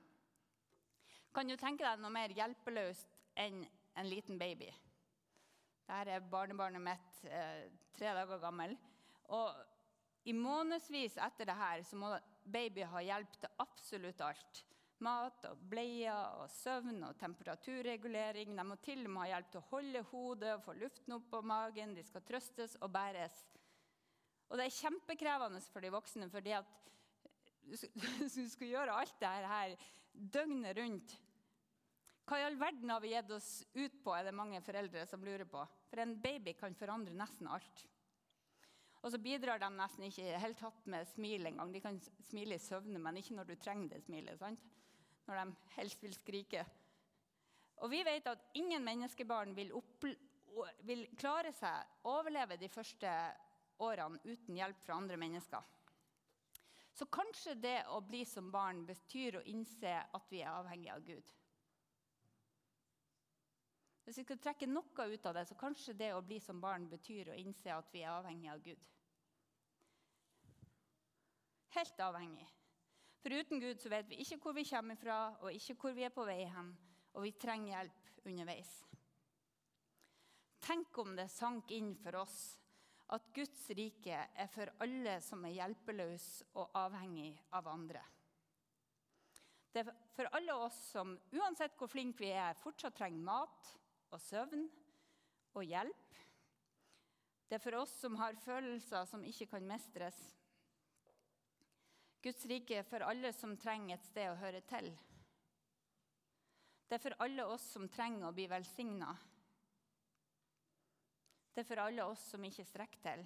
Kan 1.34 1.50
du 1.50 1.56
tenke 1.58 1.86
deg 1.86 2.02
noe 2.02 2.14
mer 2.14 2.34
hjelpeløst 2.34 3.18
enn 3.42 3.64
en 3.98 4.10
liten 4.10 4.38
baby? 4.38 4.70
Dette 5.84 6.16
er 6.16 6.28
barnebarnet 6.30 6.82
mitt, 6.82 7.24
eh, 7.26 7.70
tre 7.98 8.14
dager 8.14 8.40
gammel. 8.42 8.78
Og 9.34 9.58
i 10.26 10.34
månedsvis 10.34 11.18
etter 11.18 11.50
det 11.50 11.58
her 11.58 11.84
så 11.84 11.98
må 12.00 12.14
baby 12.46 12.86
ha 12.88 13.02
hjelp 13.02 13.34
til 13.42 13.50
absolutt 13.60 14.22
alt. 14.22 14.64
Mat 15.04 15.46
og 15.50 15.64
bleier 15.72 16.38
og 16.40 16.48
søvn 16.52 17.02
og 17.08 17.18
temperaturregulering. 17.20 18.54
De 18.56 18.66
må 18.68 18.78
til 18.84 19.04
og 19.04 19.12
med 19.12 19.26
ha 19.26 19.34
hjelp 19.34 19.50
til 19.52 19.62
å 19.62 19.70
holde 19.72 20.04
hodet 20.12 20.54
og 20.56 20.64
få 20.68 20.78
luften 20.80 21.18
opp 21.18 21.28
på 21.34 21.42
magen. 21.50 21.96
De 21.98 22.06
skal 22.08 22.24
trøstes 22.28 22.78
og 22.80 22.94
bæres. 22.94 23.42
Og 24.50 24.60
det 24.60 24.68
er 24.68 24.78
kjempekrevende 24.78 25.62
for 25.74 25.84
de 25.84 25.92
voksne, 25.94 26.30
fordi 26.32 26.56
at 26.56 26.72
du 27.64 27.76
skal 27.78 28.68
gjøre 28.74 28.96
alt 28.96 29.16
dette 29.20 29.54
her 29.54 29.76
døgnet 30.14 30.78
rundt. 30.78 31.16
Hva 32.24 32.40
i 32.40 32.46
all 32.48 32.56
verden 32.60 32.92
har 32.94 33.02
vi 33.04 33.12
gitt 33.12 33.32
oss 33.36 33.50
ut 33.76 33.96
på, 34.04 34.14
er 34.16 34.30
det 34.30 34.36
mange 34.38 34.62
foreldre 34.64 35.04
som 35.10 35.24
lurer 35.26 35.48
på. 35.50 35.64
For 35.90 36.04
en 36.04 36.16
baby 36.24 36.54
kan 36.56 36.76
forandre 36.80 37.16
nesten 37.18 37.50
alt. 37.52 37.84
Og 39.04 39.12
så 39.12 39.20
bidrar 39.20 39.60
de 39.60 39.68
nesten 39.76 40.06
ikke 40.08 40.40
helt 40.40 40.62
tatt 40.62 40.86
med 40.88 41.10
smil 41.12 41.50
engang. 41.50 41.74
De 41.74 41.82
kan 41.84 42.00
smile 42.30 42.56
i 42.56 42.64
søvne, 42.64 43.02
men 43.04 43.20
ikke 43.20 43.36
når 43.36 43.50
du 43.50 43.58
trenger 43.60 43.92
det 43.92 44.06
smilet. 44.06 44.40
sant? 44.40 44.64
Når 45.28 45.40
de 45.40 45.74
helst 45.78 46.04
vil 46.04 46.16
skrike. 46.16 46.66
Og 47.84 47.92
vi 47.92 48.04
vet 48.06 48.28
at 48.28 48.44
ingen 48.60 48.84
menneskebarn 48.84 49.56
vil, 49.56 49.72
vil 50.88 51.06
klare 51.20 51.52
seg, 51.56 51.96
overleve 52.08 52.58
de 52.60 52.70
første 52.72 53.14
årene 53.84 54.20
uten 54.24 54.58
hjelp 54.60 54.84
fra 54.86 54.98
andre 55.00 55.18
mennesker. 55.20 55.72
Så 56.94 57.08
kanskje 57.10 57.56
det 57.58 57.80
å 57.90 58.02
bli 58.06 58.22
som 58.30 58.52
barn 58.54 58.84
betyr 58.86 59.40
å 59.40 59.48
innse 59.50 59.96
at 60.14 60.28
vi 60.30 60.44
er 60.44 60.52
avhengig 60.54 60.92
av 60.94 61.02
Gud. 61.08 61.32
Hvis 64.04 64.20
vi 64.20 64.26
skal 64.28 64.42
trekke 64.44 64.68
noe 64.68 65.06
ut 65.10 65.26
av 65.26 65.38
det, 65.38 65.46
så 65.48 65.56
kanskje 65.58 65.96
det 65.98 66.12
å 66.14 66.22
bli 66.22 66.40
som 66.44 66.60
barn 66.62 66.90
betyr 66.92 67.32
å 67.32 67.38
innse 67.40 67.72
at 67.72 67.88
vi 67.94 68.04
er 68.04 68.12
avhengig 68.12 68.52
av 68.52 68.62
Gud. 68.66 68.90
Helt 71.74 72.04
avhengig. 72.06 72.46
For 73.24 73.32
uten 73.32 73.62
Gud 73.64 73.80
så 73.80 73.88
vet 73.88 74.10
vi 74.12 74.18
ikke 74.20 74.36
hvor 74.44 74.56
vi 74.58 74.66
kommer 74.68 75.00
fra, 75.00 75.18
og 75.40 75.54
ikke 75.56 75.78
hvor 75.80 75.94
vi 75.96 76.04
er 76.04 76.12
på 76.12 76.26
vei 76.28 76.42
hen. 76.44 76.74
Og 77.16 77.24
vi 77.24 77.32
trenger 77.40 77.78
hjelp 77.78 78.26
underveis. 78.28 78.72
Tenk 80.64 80.98
om 81.00 81.14
det 81.16 81.30
sank 81.32 81.72
inn 81.72 81.94
for 82.04 82.20
oss 82.20 82.38
at 83.16 83.30
Guds 83.36 83.64
rike 83.78 84.16
er 84.16 84.52
for 84.52 84.72
alle 84.84 85.16
som 85.24 85.44
er 85.48 85.56
hjelpeløse 85.56 86.50
og 86.60 86.76
avhengig 86.80 87.32
av 87.56 87.68
andre. 87.72 88.04
Det 89.74 89.86
er 89.86 89.96
for 90.14 90.30
alle 90.36 90.60
oss 90.68 90.78
som, 90.92 91.16
uansett 91.32 91.80
hvor 91.80 91.92
flinke 91.92 92.26
vi 92.26 92.32
er, 92.36 92.60
fortsatt 92.60 93.00
trenger 93.00 93.24
mat, 93.24 93.72
og 94.14 94.22
søvn 94.22 94.68
og 95.56 95.64
hjelp. 95.66 96.20
Det 97.48 97.58
er 97.58 97.64
for 97.64 97.80
oss 97.80 97.96
som 98.04 98.20
har 98.20 98.38
følelser 98.44 99.08
som 99.10 99.24
ikke 99.26 99.48
kan 99.56 99.66
mestres. 99.68 100.20
Guds 102.24 102.46
rike 102.48 102.78
er 102.80 102.86
for 102.88 103.04
alle 103.04 103.34
som 103.36 103.58
trenger 103.60 103.98
et 103.98 104.06
sted 104.08 104.30
å 104.32 104.40
høre 104.40 104.62
til. 104.70 104.86
Det 106.88 106.96
er 106.96 107.04
for 107.04 107.16
alle 107.26 107.46
oss 107.52 107.66
som 107.74 107.90
trenger 107.92 108.30
å 108.30 108.36
bli 108.36 108.46
velsigna. 108.48 109.10
Det 111.54 111.64
er 111.64 111.68
for 111.68 111.82
alle 111.84 112.06
oss 112.08 112.24
som 112.32 112.46
ikke 112.48 112.66
strekker 112.66 113.02
til. 113.04 113.24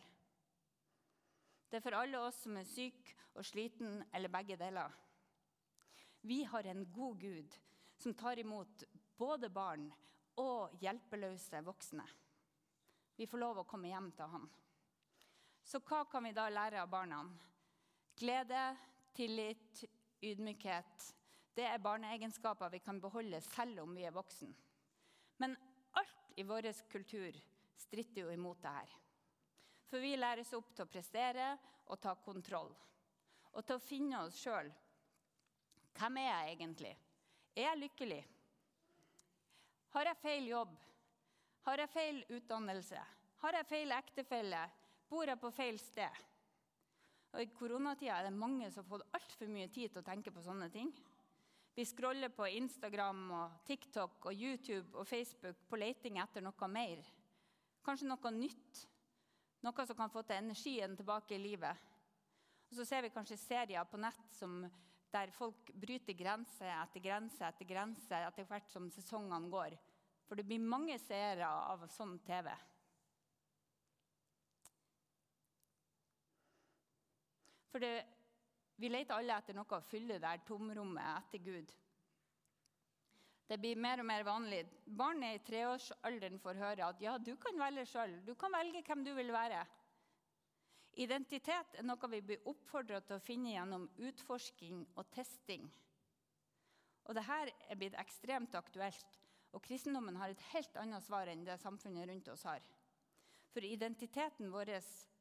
Det 1.69 1.77
er 1.77 1.83
for 1.83 1.97
alle 1.99 2.21
oss 2.25 2.39
som 2.45 2.57
er 2.57 2.65
syke 2.65 3.13
og 3.37 3.45
sliten, 3.45 4.01
eller 4.15 4.33
begge 4.33 4.57
deler. 4.57 4.93
Vi 6.25 6.41
har 6.49 6.65
en 6.65 6.85
god 6.91 7.19
Gud 7.21 7.57
som 8.01 8.15
tar 8.17 8.39
imot 8.41 8.83
både 9.17 9.49
barn 9.53 9.85
og 10.41 10.73
hjelpeløse 10.81 11.61
voksne. 11.65 12.05
Vi 13.17 13.29
får 13.29 13.41
lov 13.41 13.61
å 13.61 13.67
komme 13.69 13.91
hjem 13.91 14.09
til 14.17 14.33
han. 14.33 14.49
Så 15.63 15.83
hva 15.85 16.01
kan 16.09 16.25
vi 16.25 16.33
da 16.33 16.47
lære 16.49 16.81
av 16.81 16.89
barna? 16.89 17.21
Glede, 18.17 18.77
tillit, 19.13 19.83
ydmykhet. 20.21 21.15
Det 21.53 21.65
er 21.65 21.81
barneegenskaper 21.81 22.71
vi 22.73 22.79
kan 22.81 23.01
beholde 23.01 23.41
selv 23.45 23.83
om 23.83 23.91
vi 23.93 24.07
er 24.09 24.13
voksen. 24.15 24.49
Men 25.37 25.53
alt 25.93 26.31
i 26.35 26.45
vår 26.45 26.71
kultur 26.89 27.37
stritter 27.77 28.23
jo 28.23 28.31
imot 28.33 28.61
det 28.63 28.71
her. 28.73 28.95
For 29.85 30.01
vi 30.01 30.15
læres 30.17 30.49
opp 30.57 30.71
til 30.73 30.87
å 30.87 30.89
prestere 30.89 31.51
og 31.85 31.99
ta 32.01 32.15
kontroll. 32.25 32.71
Og 33.53 33.65
til 33.65 33.77
å 33.77 33.83
finne 33.85 34.23
oss 34.25 34.39
sjøl. 34.41 34.71
Hvem 35.97 36.17
er 36.21 36.27
jeg 36.27 36.55
egentlig? 36.55 36.95
Er 37.53 37.69
jeg 37.69 37.81
lykkelig? 37.83 38.23
Har 39.93 40.09
jeg 40.09 40.21
feil 40.23 40.49
jobb? 40.49 40.73
Har 41.69 41.83
jeg 41.85 41.93
feil 41.93 42.23
utdannelse? 42.33 43.05
Har 43.45 43.59
jeg 43.59 43.69
feil 43.69 43.93
ektefelle? 43.93 44.63
Bor 45.09 45.29
jeg 45.29 45.41
på 45.41 45.53
feil 45.53 45.77
sted? 45.81 46.25
Og 47.33 47.43
I 47.43 47.51
koronatida 47.53 48.17
er 48.17 48.27
det 48.27 48.39
mange 48.39 48.69
som 48.71 48.83
har 48.83 48.91
fått 48.95 49.15
altfor 49.17 49.49
mye 49.51 49.69
tid 49.73 49.91
til 49.91 50.01
å 50.01 50.07
tenke 50.07 50.33
på 50.33 50.43
sånne 50.45 50.69
ting. 50.73 50.91
Vi 51.77 51.85
scroller 51.85 52.31
på 52.33 52.47
Instagram, 52.57 53.19
og 53.37 53.57
TikTok, 53.67 54.25
og 54.25 54.33
YouTube 54.33 54.97
og 54.97 55.05
Facebook 55.05 55.59
på 55.69 55.77
leting 55.77 56.17
etter 56.17 56.41
noe 56.41 56.69
mer. 56.73 57.03
Kanskje 57.85 58.09
noe 58.09 58.31
nytt. 58.33 58.79
Noe 59.61 59.85
som 59.85 59.97
kan 59.97 60.09
få 60.09 60.23
til 60.25 60.39
energien 60.39 60.95
tilbake 60.97 61.35
i 61.35 61.41
livet. 61.41 61.85
Og 62.71 62.75
Så 62.79 62.85
ser 62.85 63.05
vi 63.05 63.13
kanskje 63.13 63.37
serier 63.37 63.85
på 63.85 63.99
nett 64.01 64.33
som 64.33 64.63
der 65.13 65.31
folk 65.31 65.69
bryter 65.73 66.17
grense 66.17 66.65
etter 66.67 67.03
grense 67.03 67.45
etter 67.45 67.69
grense 67.69 68.23
etter 68.27 68.47
hvert 68.49 68.73
som 68.73 68.89
sesongene 68.91 69.51
går. 69.53 69.77
For 70.27 70.35
det 70.35 70.47
blir 70.47 70.59
mange 70.59 70.97
seere 70.99 71.47
av 71.47 71.85
sånn 71.93 72.17
TV. 72.25 72.49
For 77.71 77.83
det, 77.83 78.05
vi 78.77 78.89
leter 78.89 79.17
alle 79.17 79.37
etter 79.37 79.57
noe 79.57 79.79
å 79.79 79.85
fylle 79.89 80.19
det 80.21 80.33
tomrommet 80.47 81.09
etter 81.17 81.43
Gud. 81.43 81.73
Det 83.47 83.55
blir 83.63 83.79
mer 83.79 84.01
og 84.03 84.07
mer 84.09 84.25
vanlig. 84.27 84.65
Barn 84.85 85.23
i 85.23 85.37
treårsalderen 85.47 86.39
får 86.43 86.59
høre 86.59 86.87
at 86.91 87.01
ja, 87.01 87.15
du 87.17 87.33
kan 87.39 87.59
velge 87.59 87.85
sjøl. 87.87 88.17
Du 88.27 88.33
kan 88.35 88.51
velge 88.51 88.83
hvem 88.83 89.05
du 89.07 89.13
vil 89.15 89.31
være. 89.31 89.61
Identitet 90.97 91.77
er 91.77 91.85
noe 91.85 92.09
vi 92.11 92.23
blir 92.25 92.47
oppfordra 92.49 92.99
til 93.05 93.19
å 93.19 93.23
finne 93.23 93.53
gjennom 93.53 93.85
utforsking 94.09 94.81
og 94.97 95.07
testing. 95.13 95.67
Og 97.07 97.15
Dette 97.15 97.37
er 97.69 97.79
blitt 97.79 97.95
ekstremt 98.01 98.55
aktuelt, 98.59 99.19
og 99.55 99.63
kristendommen 99.63 100.17
har 100.19 100.33
et 100.33 100.47
helt 100.51 100.75
annet 100.81 101.05
svar 101.05 101.29
enn 101.31 101.45
det 101.47 101.55
samfunnet 101.61 102.09
rundt 102.09 102.31
oss 102.33 102.43
har. 102.49 102.65
For 103.53 103.63
identiteten 103.63 104.51
vår 104.51 104.73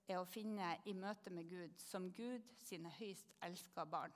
er 0.06 0.20
å 0.20 0.28
finne 0.28 0.76
i 0.86 0.94
møte 0.94 1.32
med 1.34 1.48
Gud 1.50 1.76
som 1.82 2.10
Gud 2.14 2.46
sine 2.62 2.92
høyst 2.98 3.34
elska 3.46 3.84
barn. 3.90 4.14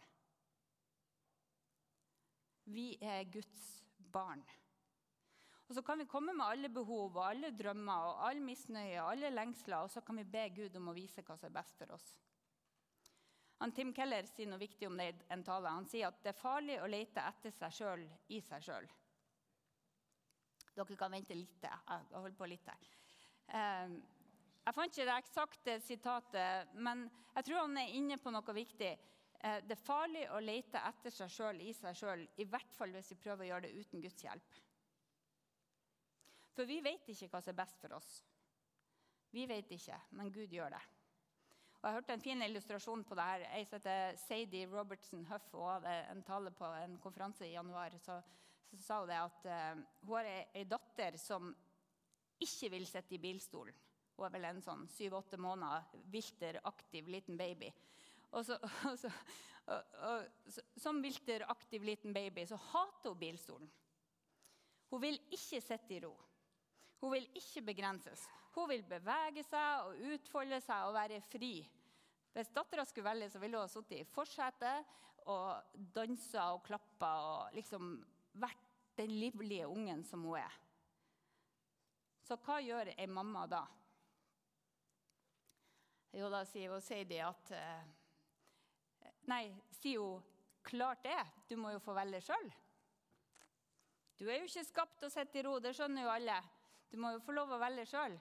Vi 2.71 2.95
er 3.03 3.25
Guds 3.33 3.85
barn. 4.13 4.43
Og 5.71 5.75
Så 5.75 5.83
kan 5.87 5.99
vi 5.99 6.05
komme 6.11 6.33
med 6.35 6.47
alle 6.47 6.69
behov 6.69 7.17
og 7.17 7.25
alle 7.29 7.53
drømmer 7.55 8.09
og 8.09 8.25
all 8.27 8.41
misnøye 8.43 9.03
og 9.03 9.13
alle 9.13 9.31
lengsler, 9.31 9.85
og 9.85 9.91
så 9.91 10.01
kan 10.03 10.17
vi 10.19 10.25
be 10.27 10.49
Gud 10.57 10.77
om 10.77 10.91
å 10.91 10.95
vise 10.97 11.23
hva 11.23 11.37
som 11.39 11.47
er 11.47 11.55
best 11.55 11.79
for 11.79 11.95
oss. 11.95 12.09
Han, 13.61 13.75
Tim 13.77 13.93
Keller 13.95 14.27
sier 14.27 14.49
noe 14.49 14.59
viktig 14.59 14.89
om 14.89 14.97
det 14.99 15.11
i 15.11 15.15
en 15.35 15.45
tale. 15.45 15.71
Han 15.71 15.87
sier 15.87 16.09
at 16.09 16.23
det 16.25 16.33
er 16.33 16.41
farlig 16.41 16.81
å 16.81 16.89
lete 16.89 17.23
etter 17.23 17.55
seg 17.55 17.77
sjøl 17.77 18.07
i 18.33 18.41
seg 18.43 18.65
sjøl. 18.67 18.89
Dere 20.75 20.97
kan 20.97 21.13
vente 21.13 21.37
litt. 21.37 21.61
Jeg 21.63 22.07
holder 22.15 22.39
på 22.39 22.49
litt 22.49 22.71
her. 22.73 22.89
Jeg 24.67 24.77
fant 24.77 24.93
ikke 24.93 25.07
det 25.09 25.17
eksakte 25.17 25.77
sitatet, 25.83 26.75
men 26.77 27.07
jeg 27.35 27.47
tror 27.47 27.63
han 27.65 27.79
er 27.81 27.95
inne 27.97 28.19
på 28.21 28.33
noe 28.35 28.55
viktig. 28.55 28.91
Eh, 29.41 29.61
det 29.65 29.77
er 29.77 29.83
farlig 29.83 30.27
å 30.35 30.41
lete 30.45 30.83
etter 30.91 31.15
seg 31.15 31.33
sjøl 31.33 31.63
i 31.65 31.73
seg 31.77 31.97
sjøl, 31.97 32.27
i 32.37 32.45
hvert 32.45 32.75
fall 32.77 32.93
hvis 32.93 33.15
vi 33.15 33.23
prøver 33.23 33.47
å 33.47 33.51
gjøre 33.55 33.69
det 33.69 33.73
uten 33.81 34.05
Guds 34.05 34.25
hjelp. 34.27 34.61
For 36.57 36.69
vi 36.69 36.81
vet 36.85 37.09
ikke 37.09 37.31
hva 37.33 37.41
som 37.41 37.55
er 37.55 37.61
best 37.63 37.81
for 37.81 37.97
oss. 37.97 38.15
Vi 39.33 39.47
vet 39.49 39.71
ikke, 39.73 39.97
men 40.19 40.33
Gud 40.35 40.53
gjør 40.53 40.75
det. 40.75 40.83
Og 41.81 41.87
Jeg 41.89 41.97
hørte 41.97 42.13
en 42.13 42.21
fin 42.21 42.43
illustrasjon 42.45 43.05
på 43.09 43.17
det 43.17 43.25
her. 43.25 43.43
Ei 43.57 43.65
som 43.65 43.79
heter 43.79 44.17
Sadie 44.21 44.69
Robertson 44.69 45.23
Huff. 45.31 45.47
Hun 45.55 45.71
hadde 45.71 45.95
en 46.13 46.23
tale 46.27 46.51
på 46.53 46.69
en 46.77 46.99
konferanse 47.01 47.47
i 47.47 47.55
januar. 47.55 47.95
Så, 48.05 48.19
så 48.69 48.81
sa 48.83 48.99
hun 49.01 49.09
det 49.09 49.21
at 49.23 49.47
uh, 49.49 49.81
hun 50.05 50.19
har 50.19 50.29
ei 50.29 50.67
datter 50.69 51.17
som 51.17 51.49
ikke 52.45 52.69
vil 52.75 52.85
sitte 52.89 53.17
i 53.17 53.23
bilstolen. 53.23 53.79
Hun 54.21 54.27
er 54.29 54.33
vel 54.35 54.51
en 54.51 54.59
sånn 54.61 54.83
syv-åtte 54.93 55.39
måneder 55.41 55.87
vilter, 56.13 56.59
aktiv 56.69 57.07
liten 57.09 57.39
baby. 57.41 57.71
Og 58.37 58.45
så, 58.45 58.59
og 58.91 58.99
så, 59.01 59.09
og, 60.05 60.51
som 60.77 61.01
vilteraktiv 61.01 61.87
liten 61.89 62.13
baby 62.13 62.45
så 62.45 62.59
hater 62.69 63.15
hun 63.15 63.23
bilstolen. 63.23 63.71
Hun 64.91 65.01
vil 65.01 65.17
ikke 65.33 65.63
sitte 65.65 65.97
i 65.97 66.03
ro. 66.05 66.13
Hun 67.01 67.15
vil 67.15 67.31
ikke 67.41 67.65
begrenses. 67.71 68.27
Hun 68.53 68.69
vil 68.69 68.85
bevege 68.85 69.47
seg 69.47 69.89
og 69.89 70.05
utfolde 70.13 70.61
seg 70.61 70.91
og 70.91 70.99
være 70.99 71.25
fri. 71.25 71.55
Hvis 72.35 72.53
dattera 72.53 72.85
skulle 72.85 73.09
velge, 73.09 73.33
så 73.33 73.41
ville 73.41 73.57
hun 73.57 73.65
ha 73.65 73.73
sittet 73.73 74.03
i 74.03 74.09
forsetet 74.11 74.97
og 75.33 75.81
dansa 75.97 76.51
og 76.53 76.65
klappa 76.69 77.15
og 77.25 77.57
liksom 77.57 77.95
vært 78.37 78.69
den 79.01 79.17
livlige 79.17 79.65
ungen 79.71 80.05
som 80.05 80.29
hun 80.29 80.43
er. 80.43 80.61
Så 82.21 82.37
hva 82.45 82.61
gjør 82.61 82.93
ei 82.93 83.09
mamma 83.09 83.49
da? 83.49 83.65
Jo, 86.17 86.31
da 86.33 86.43
sier 86.49 86.73
hun 86.73 86.83
Sadie 86.83 87.23
at 87.23 87.53
eh, 87.55 89.11
Nei, 89.31 89.45
sier 89.79 90.03
hun 90.03 90.25
klart 90.67 91.05
det, 91.05 91.21
du 91.49 91.55
må 91.61 91.71
jo 91.75 91.83
få 91.83 91.95
velge 91.95 92.23
sjøl. 92.25 92.49
Du 94.19 94.27
er 94.27 94.41
jo 94.41 94.49
ikke 94.49 94.67
skapt 94.67 95.07
å 95.07 95.13
sitte 95.13 95.41
i 95.41 95.45
ro, 95.47 95.55
det 95.63 95.73
skjønner 95.77 96.05
jo 96.05 96.11
alle. 96.13 96.41
Du 96.91 96.99
må 97.01 97.13
jo 97.15 97.23
få 97.25 97.37
lov 97.37 97.55
å 97.55 97.61
velge 97.63 97.87
sjøl. 97.89 98.17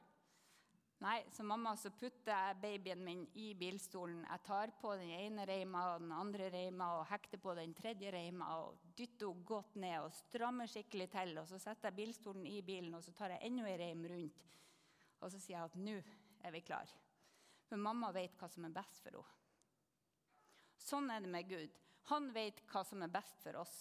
Nei, 0.99 1.23
så 1.31 1.45
mamma 1.47 1.73
så 1.79 1.93
putter 1.95 2.33
jeg 2.33 2.57
babyen 2.59 3.01
min 3.03 3.21
i 3.39 3.53
bilstolen. 3.55 4.21
Jeg 4.25 4.43
tar 4.43 4.73
på 4.81 4.91
den 4.99 5.13
ene 5.15 5.45
reima 5.47 5.85
og 5.93 6.03
den 6.03 6.11
andre 6.11 6.49
reima 6.51 6.89
og 6.97 7.05
hekter 7.07 7.39
på 7.39 7.55
den 7.55 7.71
tredje 7.75 8.11
reima 8.11 8.49
og 8.59 8.81
dytter 8.99 9.31
henne 9.31 9.47
godt 9.47 9.77
ned 9.79 9.95
og 10.03 10.15
strammer 10.17 10.67
skikkelig 10.67 11.07
til. 11.15 11.37
Og 11.39 11.47
så 11.47 11.59
setter 11.63 11.87
jeg 11.87 11.99
bilstolen 12.01 12.47
i 12.51 12.59
bilen 12.67 12.95
og 12.99 13.03
så 13.05 13.15
tar 13.15 13.35
jeg 13.35 13.47
enda 13.47 13.67
en 13.67 13.79
reim 13.79 14.03
rundt. 14.11 14.43
Og 15.23 15.31
så 15.31 15.39
sier 15.39 15.55
jeg 15.55 15.71
at 15.71 15.79
nå 15.79 15.95
er 16.43 16.55
vi 16.55 16.65
klar. 16.67 16.91
For 17.69 17.77
mamma 17.77 18.09
vet 18.15 18.33
hva 18.39 18.49
som 18.49 18.65
er 18.65 18.73
best 18.73 18.99
for 19.03 19.13
henne. 19.13 19.37
Sånn 20.79 21.09
er 21.13 21.21
det 21.21 21.29
med 21.29 21.45
Gud. 21.45 21.73
Han 22.09 22.31
vet 22.33 22.63
hva 22.71 22.81
som 22.87 23.03
er 23.05 23.11
best 23.13 23.43
for 23.43 23.59
oss. 23.61 23.75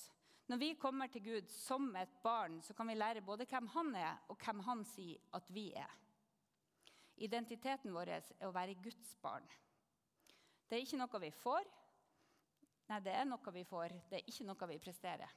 Når 0.48 0.60
vi 0.60 0.68
kommer 0.80 1.08
til 1.12 1.24
Gud 1.24 1.48
som 1.52 1.88
et 1.96 2.12
barn, 2.24 2.58
så 2.64 2.74
kan 2.76 2.88
vi 2.88 2.96
lære 2.96 3.24
både 3.24 3.46
hvem 3.48 3.68
han 3.72 3.94
er, 3.96 4.20
og 4.28 4.36
hvem 4.44 4.60
han 4.66 4.84
sier 4.88 5.20
at 5.36 5.48
vi 5.52 5.70
er. 5.76 5.94
Identiteten 7.24 7.92
vår 7.92 8.12
er 8.18 8.30
å 8.46 8.52
være 8.54 8.76
Guds 8.82 9.14
barn. 9.22 9.44
Det 10.68 10.76
er 10.76 10.84
ikke 10.84 11.00
noe 11.00 11.20
vi 11.24 11.32
får. 11.32 11.68
Nei, 12.88 13.00
det 13.04 13.14
er 13.16 13.28
noe 13.28 13.52
vi 13.52 13.64
får. 13.68 13.94
Det 14.08 14.20
er 14.20 14.28
ikke 14.32 14.46
noe 14.48 14.68
vi 14.72 14.80
presterer. 14.84 15.32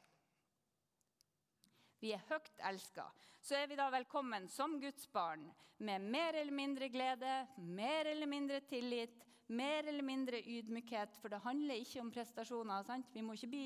Vi 2.02 2.16
er 2.16 2.24
høyt 2.32 2.64
elska. 2.66 3.04
Så 3.46 3.60
er 3.60 3.68
vi 3.70 3.76
da 3.78 3.86
velkommen 3.94 4.48
som 4.50 4.80
Guds 4.82 5.06
barn 5.14 5.44
med 5.86 6.02
mer 6.02 6.34
eller 6.34 6.54
mindre 6.54 6.88
glede, 6.90 7.34
mer 7.62 8.08
eller 8.10 8.30
mindre 8.30 8.58
tillit, 8.66 9.22
mer 9.54 9.86
eller 9.86 10.02
mindre 10.06 10.40
ydmykhet. 10.42 11.20
For 11.22 11.30
det 11.30 11.44
handler 11.46 11.78
ikke 11.78 12.02
om 12.02 12.10
prestasjoner. 12.14 12.82
Sant? 12.88 13.12
Vi 13.14 13.22
må 13.22 13.36
ikke 13.38 13.52
bli 13.52 13.66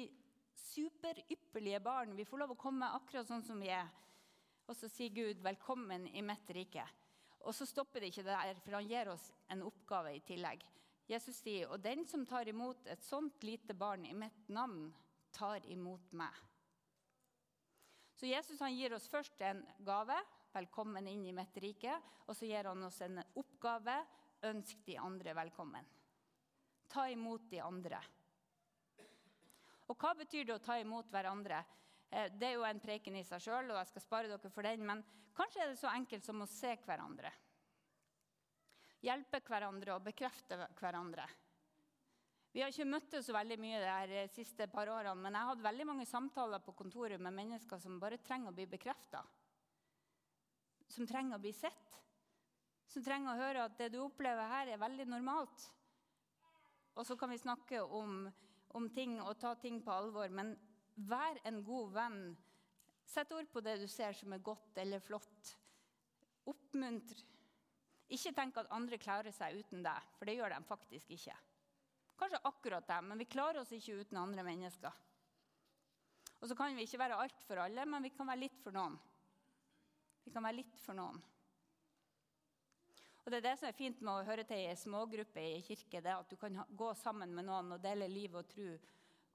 superypperlige 0.66 1.80
barn. 1.84 2.12
Vi 2.18 2.26
får 2.28 2.42
lov 2.44 2.52
å 2.56 2.60
komme 2.60 2.90
akkurat 2.98 3.30
sånn 3.30 3.46
som 3.46 3.62
vi 3.64 3.72
er. 3.72 3.88
Og 4.68 4.76
så 4.76 4.90
sier 4.92 5.14
Gud 5.16 5.40
'velkommen 5.40 6.08
i 6.08 6.22
mitt 6.22 6.50
rike'. 6.50 6.88
Og 7.46 7.56
så 7.56 7.66
stopper 7.66 8.00
det 8.00 8.10
ikke 8.12 8.24
der, 8.24 8.60
for 8.66 8.72
han 8.72 8.90
gir 8.90 9.12
oss 9.14 9.32
en 9.50 9.62
oppgave 9.62 10.16
i 10.16 10.20
tillegg. 10.20 10.66
Jesus 11.08 11.36
sier, 11.36 11.70
'Og 11.70 11.82
den 11.82 12.06
som 12.06 12.26
tar 12.26 12.50
imot 12.50 12.88
et 12.88 13.04
sånt 13.04 13.44
lite 13.44 13.74
barn 13.74 14.06
i 14.06 14.14
mitt 14.14 14.50
navn, 14.50 14.94
tar 15.32 15.62
imot 15.70 16.12
meg'. 16.12 16.55
Så 18.16 18.26
Jesus 18.26 18.60
han 18.64 18.76
gir 18.76 18.94
oss 18.96 19.10
først 19.12 19.42
en 19.44 19.66
gave, 19.84 20.16
'velkommen 20.54 21.08
inn 21.08 21.26
i 21.26 21.34
mitt 21.36 21.58
rike', 21.60 22.02
og 22.28 22.36
så 22.36 22.48
gir 22.48 22.64
han 22.64 22.84
oss 22.84 23.02
en 23.02 23.20
oppgave, 23.36 24.06
'ønsk 24.42 24.86
de 24.86 24.98
andre 24.98 25.34
velkommen'. 25.36 25.86
Ta 26.88 27.10
imot 27.10 27.50
de 27.50 27.60
andre. 27.60 28.00
Og 29.88 29.98
hva 29.98 30.14
betyr 30.16 30.46
det 30.46 30.56
å 30.56 30.64
ta 30.64 30.80
imot 30.80 31.12
hverandre? 31.12 31.64
Eh, 32.10 32.30
det 32.30 32.48
er 32.48 32.54
jo 32.54 32.64
en 32.64 32.80
preken 32.80 33.16
i 33.16 33.24
seg 33.24 33.42
sjøl, 33.42 33.72
og 33.72 33.78
jeg 33.82 33.88
skal 33.88 34.02
spare 34.02 34.28
dere 34.32 34.50
for 34.50 34.64
den. 34.64 34.86
Men 34.86 35.04
kanskje 35.36 35.62
er 35.62 35.68
det 35.74 35.80
så 35.82 35.92
enkelt 35.92 36.24
som 36.26 36.42
å 36.42 36.48
se 36.48 36.76
hverandre. 36.86 37.32
Hjelpe 39.06 39.42
hverandre 39.42 39.94
og 39.94 40.06
bekrefte 40.08 40.58
hverandre. 40.80 41.28
Vi 42.56 42.62
har 42.64 42.72
ikke 42.72 42.88
møttes 42.88 43.26
så 43.28 43.34
veldig 43.36 43.58
mye 43.60 43.80
de 43.84 44.20
eh, 44.22 44.30
siste 44.32 44.70
par 44.72 44.88
årene, 44.88 45.20
men 45.20 45.36
jeg 45.36 45.44
har 45.44 45.50
hatt 45.52 45.64
veldig 45.66 45.86
mange 45.90 46.06
samtaler 46.08 46.62
på 46.64 46.72
kontoret 46.80 47.20
med 47.20 47.36
mennesker 47.36 47.82
som 47.84 47.98
bare 48.00 48.22
trenger 48.24 48.54
å 48.54 48.56
bli 48.56 48.64
bekrefta. 48.72 49.20
Som 50.88 51.04
trenger 51.10 51.36
å 51.36 51.44
bli 51.44 51.52
sett. 51.52 51.98
Som 52.88 53.04
trenger 53.04 53.34
å 53.34 53.42
høre 53.42 53.66
at 53.68 53.76
det 53.76 53.90
du 53.92 54.00
opplever 54.06 54.48
her, 54.48 54.72
er 54.72 54.80
veldig 54.80 55.08
normalt. 55.12 55.66
Og 56.96 57.04
så 57.04 57.18
kan 57.20 57.34
vi 57.34 57.42
snakke 57.44 57.82
om 57.84 58.24
om 58.76 58.90
ting 58.92 59.18
og 59.24 59.38
ta 59.40 59.54
ting 59.60 59.82
på 59.84 59.92
alvor, 59.92 60.32
men 60.36 60.54
vær 61.08 61.40
en 61.48 61.62
god 61.64 61.94
venn. 61.96 62.22
Sett 63.08 63.32
ord 63.36 63.48
på 63.52 63.64
det 63.64 63.78
du 63.80 63.88
ser 63.92 64.16
som 64.18 64.34
er 64.36 64.44
godt 64.44 64.80
eller 64.82 65.04
flott. 65.04 65.52
Oppmuntre. 66.52 67.20
Ikke 68.16 68.34
tenk 68.38 68.58
at 68.60 68.72
andre 68.76 69.00
klarer 69.02 69.34
seg 69.34 69.60
uten 69.60 69.84
deg, 69.86 70.10
for 70.18 70.28
det 70.28 70.36
gjør 70.38 70.56
de 70.56 70.68
faktisk 70.68 71.14
ikke. 71.16 71.36
Kanskje 72.20 72.40
akkurat 72.48 72.88
dem, 72.88 73.10
men 73.12 73.20
vi 73.20 73.28
klarer 73.28 73.62
oss 73.62 73.74
ikke 73.76 74.00
uten 74.02 74.20
andre 74.22 74.44
mennesker. 74.48 75.04
Og 76.40 76.50
så 76.50 76.56
kan 76.58 76.76
vi 76.76 76.86
ikke 76.86 77.02
være 77.02 77.18
alt 77.20 77.44
for 77.48 77.60
alle, 77.64 77.86
men 77.90 78.04
vi 78.06 78.12
kan 78.16 78.28
være 78.28 78.44
litt 78.46 78.60
for 78.64 78.76
noen. 78.76 78.98
Vi 80.26 80.34
kan 80.34 80.46
være 80.46 80.60
litt 80.62 80.80
for 80.82 80.98
noen. 80.98 81.22
Og 83.26 83.32
Det 83.32 83.40
er 83.40 83.46
det 83.48 83.56
som 83.58 83.68
er 83.68 83.78
fint 83.78 84.02
med 84.06 84.12
å 84.14 84.26
høre 84.28 84.44
til 84.46 84.62
i 84.62 84.74
smågruppe 84.78 85.42
i 85.42 85.62
kirke, 85.66 86.02
det 86.02 86.14
at 86.14 86.30
du 86.30 86.38
kan 86.38 86.60
gå 86.70 86.92
sammen 87.00 87.32
med 87.34 87.48
noen 87.48 87.74
og 87.74 87.82
dele 87.82 88.08
liv 88.12 88.36
og 88.38 88.46
tro 88.52 88.68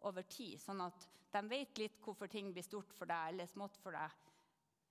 over 0.07 0.23
tid, 0.31 0.61
sånn 0.63 0.85
at 0.85 1.09
de 1.35 1.43
vet 1.51 1.79
litt 1.79 1.99
hvorfor 2.05 2.31
ting 2.31 2.53
blir 2.55 2.67
stort 2.67 2.95
for 2.95 3.11
deg 3.11 3.33
eller 3.33 3.51
smått 3.51 3.77
for 3.83 3.99
deg. 3.99 4.15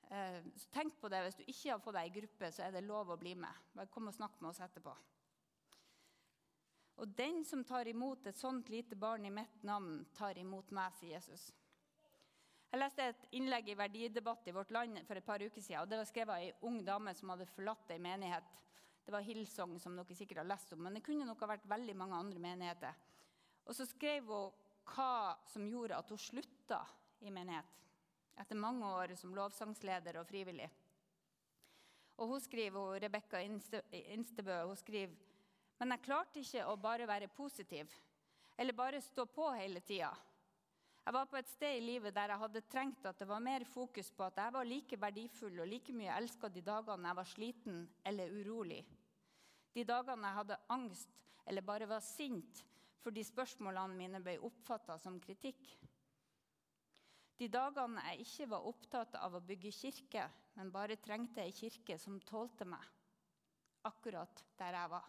Eh, 0.10 0.42
så 0.56 0.72
tenk 0.74 1.00
på 1.00 1.10
det. 1.12 1.22
Hvis 1.26 1.40
du 1.40 1.44
ikke 1.46 1.72
har 1.72 1.82
fått 1.84 1.98
deg 2.00 2.10
i 2.10 2.16
gruppe, 2.20 2.52
så 2.52 2.66
er 2.66 2.76
det 2.76 2.84
lov 2.88 3.14
å 3.14 3.18
bli 3.20 3.36
med. 3.40 3.64
Bare 3.76 3.92
kom 3.94 4.10
og 4.12 4.16
snakk 4.16 4.40
med 4.42 4.52
oss 4.52 4.62
etterpå. 4.66 4.96
Og 7.00 7.08
den 7.16 7.46
som 7.48 7.64
tar 7.64 7.88
imot 7.88 8.26
et 8.28 8.38
sånt 8.38 8.70
lite 8.70 8.96
barn 9.00 9.26
i 9.26 9.32
mitt 9.32 9.64
navn, 9.64 10.02
tar 10.18 10.38
imot 10.38 10.72
meg, 10.76 10.92
sier 11.00 11.16
Jesus. 11.16 11.46
Jeg 12.70 12.82
leste 12.82 13.06
et 13.08 13.22
innlegg 13.40 13.72
i 13.72 13.78
verdidebatt 13.80 14.50
i 14.52 14.54
Vårt 14.54 14.74
Land 14.76 15.00
for 15.08 15.18
et 15.18 15.26
par 15.26 15.42
uker 15.42 15.62
siden. 15.62 15.82
og 15.82 15.90
Det 15.90 15.98
var 15.98 16.10
skrevet 16.10 16.34
av 16.36 16.44
ei 16.44 16.52
ung 16.68 16.82
dame 16.86 17.14
som 17.18 17.32
hadde 17.32 17.48
forlatt 17.50 17.94
ei 17.96 18.02
menighet. 18.04 18.52
Det 19.06 19.14
var 19.16 19.26
Hillsong, 19.26 19.80
som 19.80 19.96
dere 19.98 20.18
sikkert 20.18 20.44
har 20.44 20.50
lest 20.52 20.76
om, 20.76 20.84
men 20.84 20.94
det 20.94 21.06
kunne 21.06 21.26
nok 21.26 21.40
ha 21.42 21.54
vært 21.56 21.70
veldig 21.72 21.96
mange 21.98 22.20
andre 22.20 22.44
menigheter. 22.44 23.00
Og 23.66 23.74
så 23.78 23.88
skrev 23.90 24.28
hun 24.30 24.68
hva 24.90 25.38
som 25.50 25.66
gjorde 25.70 25.98
at 25.98 26.12
hun 26.12 26.20
slutta 26.22 26.84
i 27.26 27.32
menighet. 27.34 27.80
Etter 28.40 28.60
mange 28.60 28.86
år 28.86 29.16
som 29.18 29.34
lovsangsleder 29.36 30.20
og 30.20 30.28
frivillig. 30.30 30.70
Og 32.20 32.36
hun 32.36 32.44
skriver, 32.44 33.00
Rebekka 33.00 33.42
Instebø 33.42 34.62
hun 34.68 34.78
skriver 34.78 35.29
men 35.80 35.96
jeg 35.96 36.06
klarte 36.06 36.42
ikke 36.44 36.66
å 36.68 36.76
bare 36.80 37.08
være 37.08 37.32
positiv 37.32 37.92
eller 38.60 38.76
bare 38.76 39.00
stå 39.02 39.24
på 39.32 39.48
hele 39.56 39.80
tida. 39.88 40.12
Jeg 41.06 41.16
var 41.16 41.30
på 41.32 41.38
et 41.40 41.48
sted 41.50 41.78
i 41.78 41.84
livet 41.86 42.14
der 42.14 42.34
jeg 42.34 42.42
hadde 42.44 42.62
trengt 42.70 43.06
at 43.08 43.20
det 43.22 43.28
var 43.30 43.42
mer 43.42 43.64
fokus 43.66 44.12
på 44.14 44.26
at 44.28 44.42
jeg 44.42 44.54
var 44.54 44.68
like 44.68 45.00
verdifull 45.00 45.62
og 45.64 45.70
like 45.72 45.96
mye 45.96 46.18
elska 46.20 46.50
de 46.52 46.62
dagene 46.62 47.08
jeg 47.08 47.18
var 47.22 47.30
sliten 47.32 47.80
eller 48.12 48.34
urolig. 48.42 48.82
De 49.74 49.86
dagene 49.88 50.28
jeg 50.28 50.40
hadde 50.42 50.60
angst 50.76 51.16
eller 51.48 51.66
bare 51.66 51.88
var 51.90 52.04
sint 52.06 52.66
fordi 53.00 53.24
spørsmålene 53.24 53.96
mine 53.96 54.20
ble 54.22 54.36
oppfatta 54.44 54.98
som 55.00 55.16
kritikk. 55.24 55.72
De 57.40 57.48
dagene 57.48 58.04
jeg 58.10 58.26
ikke 58.26 58.50
var 58.52 58.68
opptatt 58.68 59.16
av 59.16 59.38
å 59.38 59.42
bygge 59.48 59.72
kirke, 59.72 60.26
men 60.60 60.74
bare 60.76 61.00
trengte 61.00 61.46
ei 61.46 61.54
kirke 61.56 61.96
som 61.98 62.20
tålte 62.28 62.68
meg, 62.68 62.84
akkurat 63.88 64.44
der 64.60 64.76
jeg 64.76 64.92
var. 64.92 65.08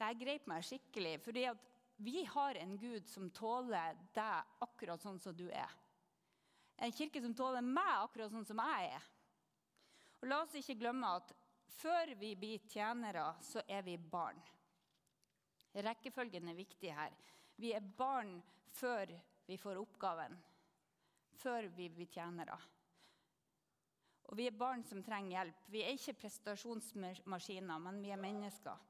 Dette 0.00 0.16
grep 0.16 0.46
meg 0.48 0.64
skikkelig, 0.64 1.18
fordi 1.20 1.44
vi 2.00 2.22
har 2.24 2.56
en 2.56 2.78
Gud 2.80 3.08
som 3.08 3.26
tåler 3.36 3.98
deg 4.16 4.62
akkurat 4.64 5.02
sånn 5.02 5.18
som 5.20 5.36
du 5.36 5.44
er. 5.52 5.74
En 6.80 6.94
kirke 6.96 7.20
som 7.20 7.34
tåler 7.36 7.60
meg 7.60 8.06
akkurat 8.06 8.32
sånn 8.32 8.46
som 8.48 8.62
jeg 8.64 8.94
er. 8.94 9.08
Og 10.22 10.28
La 10.30 10.38
oss 10.46 10.56
ikke 10.56 10.78
glemme 10.80 11.10
at 11.18 11.34
før 11.76 12.14
vi 12.16 12.32
blir 12.40 12.64
tjenere, 12.72 13.26
så 13.44 13.60
er 13.68 13.84
vi 13.84 13.98
barn. 14.00 14.40
Rekkefølgen 15.76 16.48
er 16.48 16.56
viktig 16.56 16.96
her. 16.96 17.12
Vi 17.60 17.74
er 17.76 17.84
barn 17.84 18.38
før 18.72 19.12
vi 19.46 19.60
får 19.60 19.82
oppgaven. 19.82 20.32
Før 21.40 21.68
vi 21.76 21.90
blir 21.92 22.08
tjenere. 22.08 22.56
Og 24.30 24.38
vi 24.38 24.48
er 24.48 24.56
barn 24.56 24.80
som 24.88 25.02
trenger 25.04 25.36
hjelp. 25.36 25.68
Vi 25.68 25.84
er 25.84 25.92
ikke 25.92 26.22
prestasjonsmaskiner, 26.22 27.84
men 27.84 28.00
vi 28.00 28.12
er 28.14 28.20
mennesker. 28.20 28.89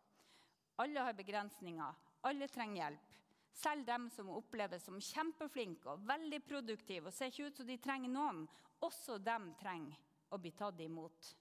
Alle 0.80 1.04
har 1.04 1.16
begrensninger. 1.16 1.98
Alle 2.28 2.48
trenger 2.48 2.82
hjelp. 2.82 3.16
Selv 3.52 3.84
dem 3.84 4.06
som 4.12 4.30
oppleves 4.32 4.84
som 4.86 5.00
kjempeflinke 5.02 5.90
og 5.92 6.06
veldig 6.08 6.38
produktive 6.46 7.10
og 7.10 7.14
ser 7.16 7.32
ikke 7.32 7.50
ut 7.50 7.60
som 7.60 7.68
de 7.68 7.76
trenger 7.82 8.12
noen, 8.12 8.44
også 8.80 9.18
dem 9.20 9.50
trenger 9.60 9.98
å 10.32 10.38
bli 10.40 10.52
tatt 10.56 10.80
imot. 10.80 11.34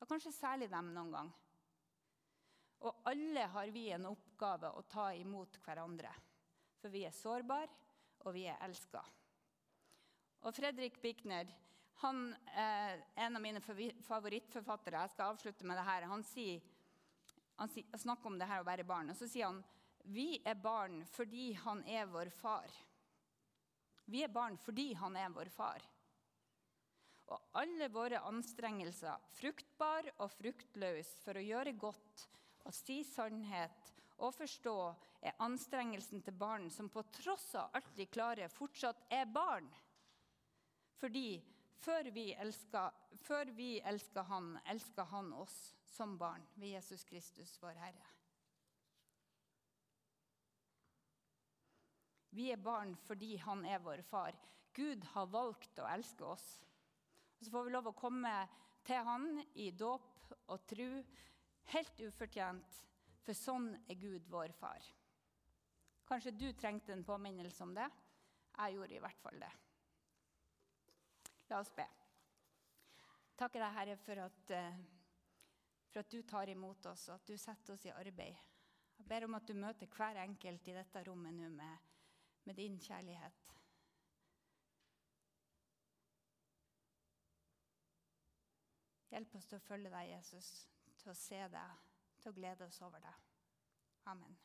Ja, 0.00 0.08
kanskje 0.10 0.34
særlig 0.34 0.68
dem 0.72 0.90
noen 0.92 1.14
gang. 1.14 1.32
Og 2.84 3.08
alle 3.08 3.46
har 3.54 3.70
vi 3.72 3.86
en 3.94 4.10
oppgave 4.10 4.74
å 4.76 4.82
ta 4.90 5.06
imot 5.16 5.56
hverandre. 5.64 6.10
For 6.82 6.92
vi 6.92 7.06
er 7.08 7.16
sårbare, 7.16 7.70
og 8.24 8.34
vi 8.36 8.44
er 8.50 8.60
elska. 8.66 9.00
Og 10.44 10.52
Fredrik 10.52 10.98
Bichner, 11.00 11.48
han 12.02 12.26
er 12.52 13.00
en 13.24 13.38
av 13.38 13.40
mine 13.40 13.62
favorittforfattere. 13.64 15.06
Jeg 15.06 15.14
skal 15.14 15.32
avslutte 15.32 15.64
med 15.64 15.78
det 15.80 15.86
her. 15.88 16.08
Han, 16.10 16.24
sier, 16.28 16.60
han 17.56 17.70
snakker 17.98 18.26
om 18.30 18.38
det 18.38 18.48
her 18.50 18.62
å 18.62 18.66
være 18.66 18.86
barn. 18.88 19.10
Og 19.12 19.18
så 19.18 19.28
sier 19.30 19.50
han 19.50 19.62
vi 20.04 20.42
er 20.44 20.58
barn 20.60 21.00
fordi 21.14 21.52
han 21.64 21.80
er 21.88 22.08
vår 22.10 22.30
far. 22.34 22.70
Vi 24.04 24.20
er 24.24 24.32
barn 24.32 24.58
fordi 24.60 24.92
han 25.00 25.16
er 25.16 25.30
vår 25.32 25.48
far. 25.54 25.84
Og 27.32 27.56
alle 27.56 27.88
våre 27.88 28.20
anstrengelser, 28.28 29.16
fruktbar 29.32 30.10
og 30.18 30.28
fruktløs, 30.34 31.14
for 31.24 31.40
å 31.40 31.44
gjøre 31.44 31.72
godt 31.80 32.26
og 32.64 32.74
si 32.76 32.98
sannhet 33.04 33.92
og 34.20 34.34
forstå, 34.36 34.76
er 35.24 35.40
anstrengelsen 35.40 36.20
til 36.22 36.36
barn 36.36 36.68
som 36.70 36.90
på 36.92 37.02
tross 37.16 37.54
av 37.56 37.72
alt 37.76 37.94
de 37.96 38.04
klarer, 38.12 38.52
fortsatt 38.52 39.06
er 39.08 39.24
barn. 39.32 39.70
Fordi 41.00 41.40
før 41.82 42.10
vi 42.14 42.30
elsker, 42.32 42.90
før 43.24 43.50
vi 43.56 43.78
elsker 43.80 44.26
Han, 44.30 44.54
elsker 44.70 45.08
Han 45.10 45.32
oss 45.32 45.56
som 45.94 46.18
barn 46.18 46.44
ved 46.54 46.74
Jesus 46.74 47.04
Kristus, 47.04 47.56
vår 47.62 47.78
Herre. 47.78 48.10
Vi 52.34 52.48
er 52.50 52.58
barn 52.58 52.96
fordi 53.06 53.36
han 53.38 53.62
er 53.68 53.78
vår 53.78 54.02
far. 54.02 54.34
Gud 54.74 55.04
har 55.12 55.30
valgt 55.30 55.78
å 55.78 55.86
elske 55.86 56.26
oss. 56.26 56.46
Så 57.38 57.52
får 57.52 57.66
vi 57.66 57.74
lov 57.76 57.92
å 57.92 57.94
komme 57.94 58.32
til 58.86 59.06
han 59.06 59.38
i 59.54 59.68
dåp 59.70 60.32
og 60.50 60.64
tru, 60.66 60.98
helt 61.70 62.00
ufortjent, 62.02 62.80
for 63.24 63.38
sånn 63.38 63.70
er 63.86 64.00
Gud 64.00 64.26
vår 64.32 64.52
far. 64.58 64.82
Kanskje 66.08 66.34
du 66.36 66.48
trengte 66.52 66.92
en 66.92 67.06
påminnelse 67.06 67.62
om 67.64 67.72
det. 67.76 67.86
Jeg 68.58 68.76
gjorde 68.76 68.98
i 68.98 69.04
hvert 69.06 69.22
fall 69.22 69.38
det. 69.40 69.52
La 71.50 71.60
oss 71.60 71.72
be. 71.76 71.86
Takker 73.36 73.60
deg, 73.60 73.74
Herre, 73.78 73.96
for 74.00 74.20
at, 74.24 74.50
eh, 74.54 74.82
for 75.90 76.00
at 76.00 76.10
du 76.10 76.22
tar 76.22 76.48
imot 76.48 76.86
oss, 76.86 77.08
og 77.08 77.16
at 77.18 77.26
du 77.26 77.36
setter 77.36 77.74
oss 77.74 77.86
i 77.86 77.94
arbeid. 77.94 78.36
Jeg 78.98 79.08
ber 79.10 79.26
om 79.26 79.34
at 79.34 79.48
du 79.48 79.54
møter 79.58 79.90
hver 79.90 80.22
enkelt 80.22 80.68
i 80.68 80.76
dette 80.76 81.02
rommet 81.08 81.34
nå 81.34 81.50
med 81.50 81.90
med 82.44 82.54
din 82.54 82.80
kjærlighet. 82.80 83.32
Hjelp 89.10 89.34
oss 89.38 89.46
til 89.46 89.60
å 89.60 89.62
følge 89.62 89.92
deg, 89.92 90.10
Jesus, 90.10 90.48
til 90.98 91.12
å 91.12 91.18
se 91.18 91.38
deg, 91.52 91.84
til 92.20 92.32
å 92.32 92.36
glede 92.36 92.66
oss 92.66 92.80
over 92.82 93.04
deg. 93.04 93.22
Amen. 94.10 94.36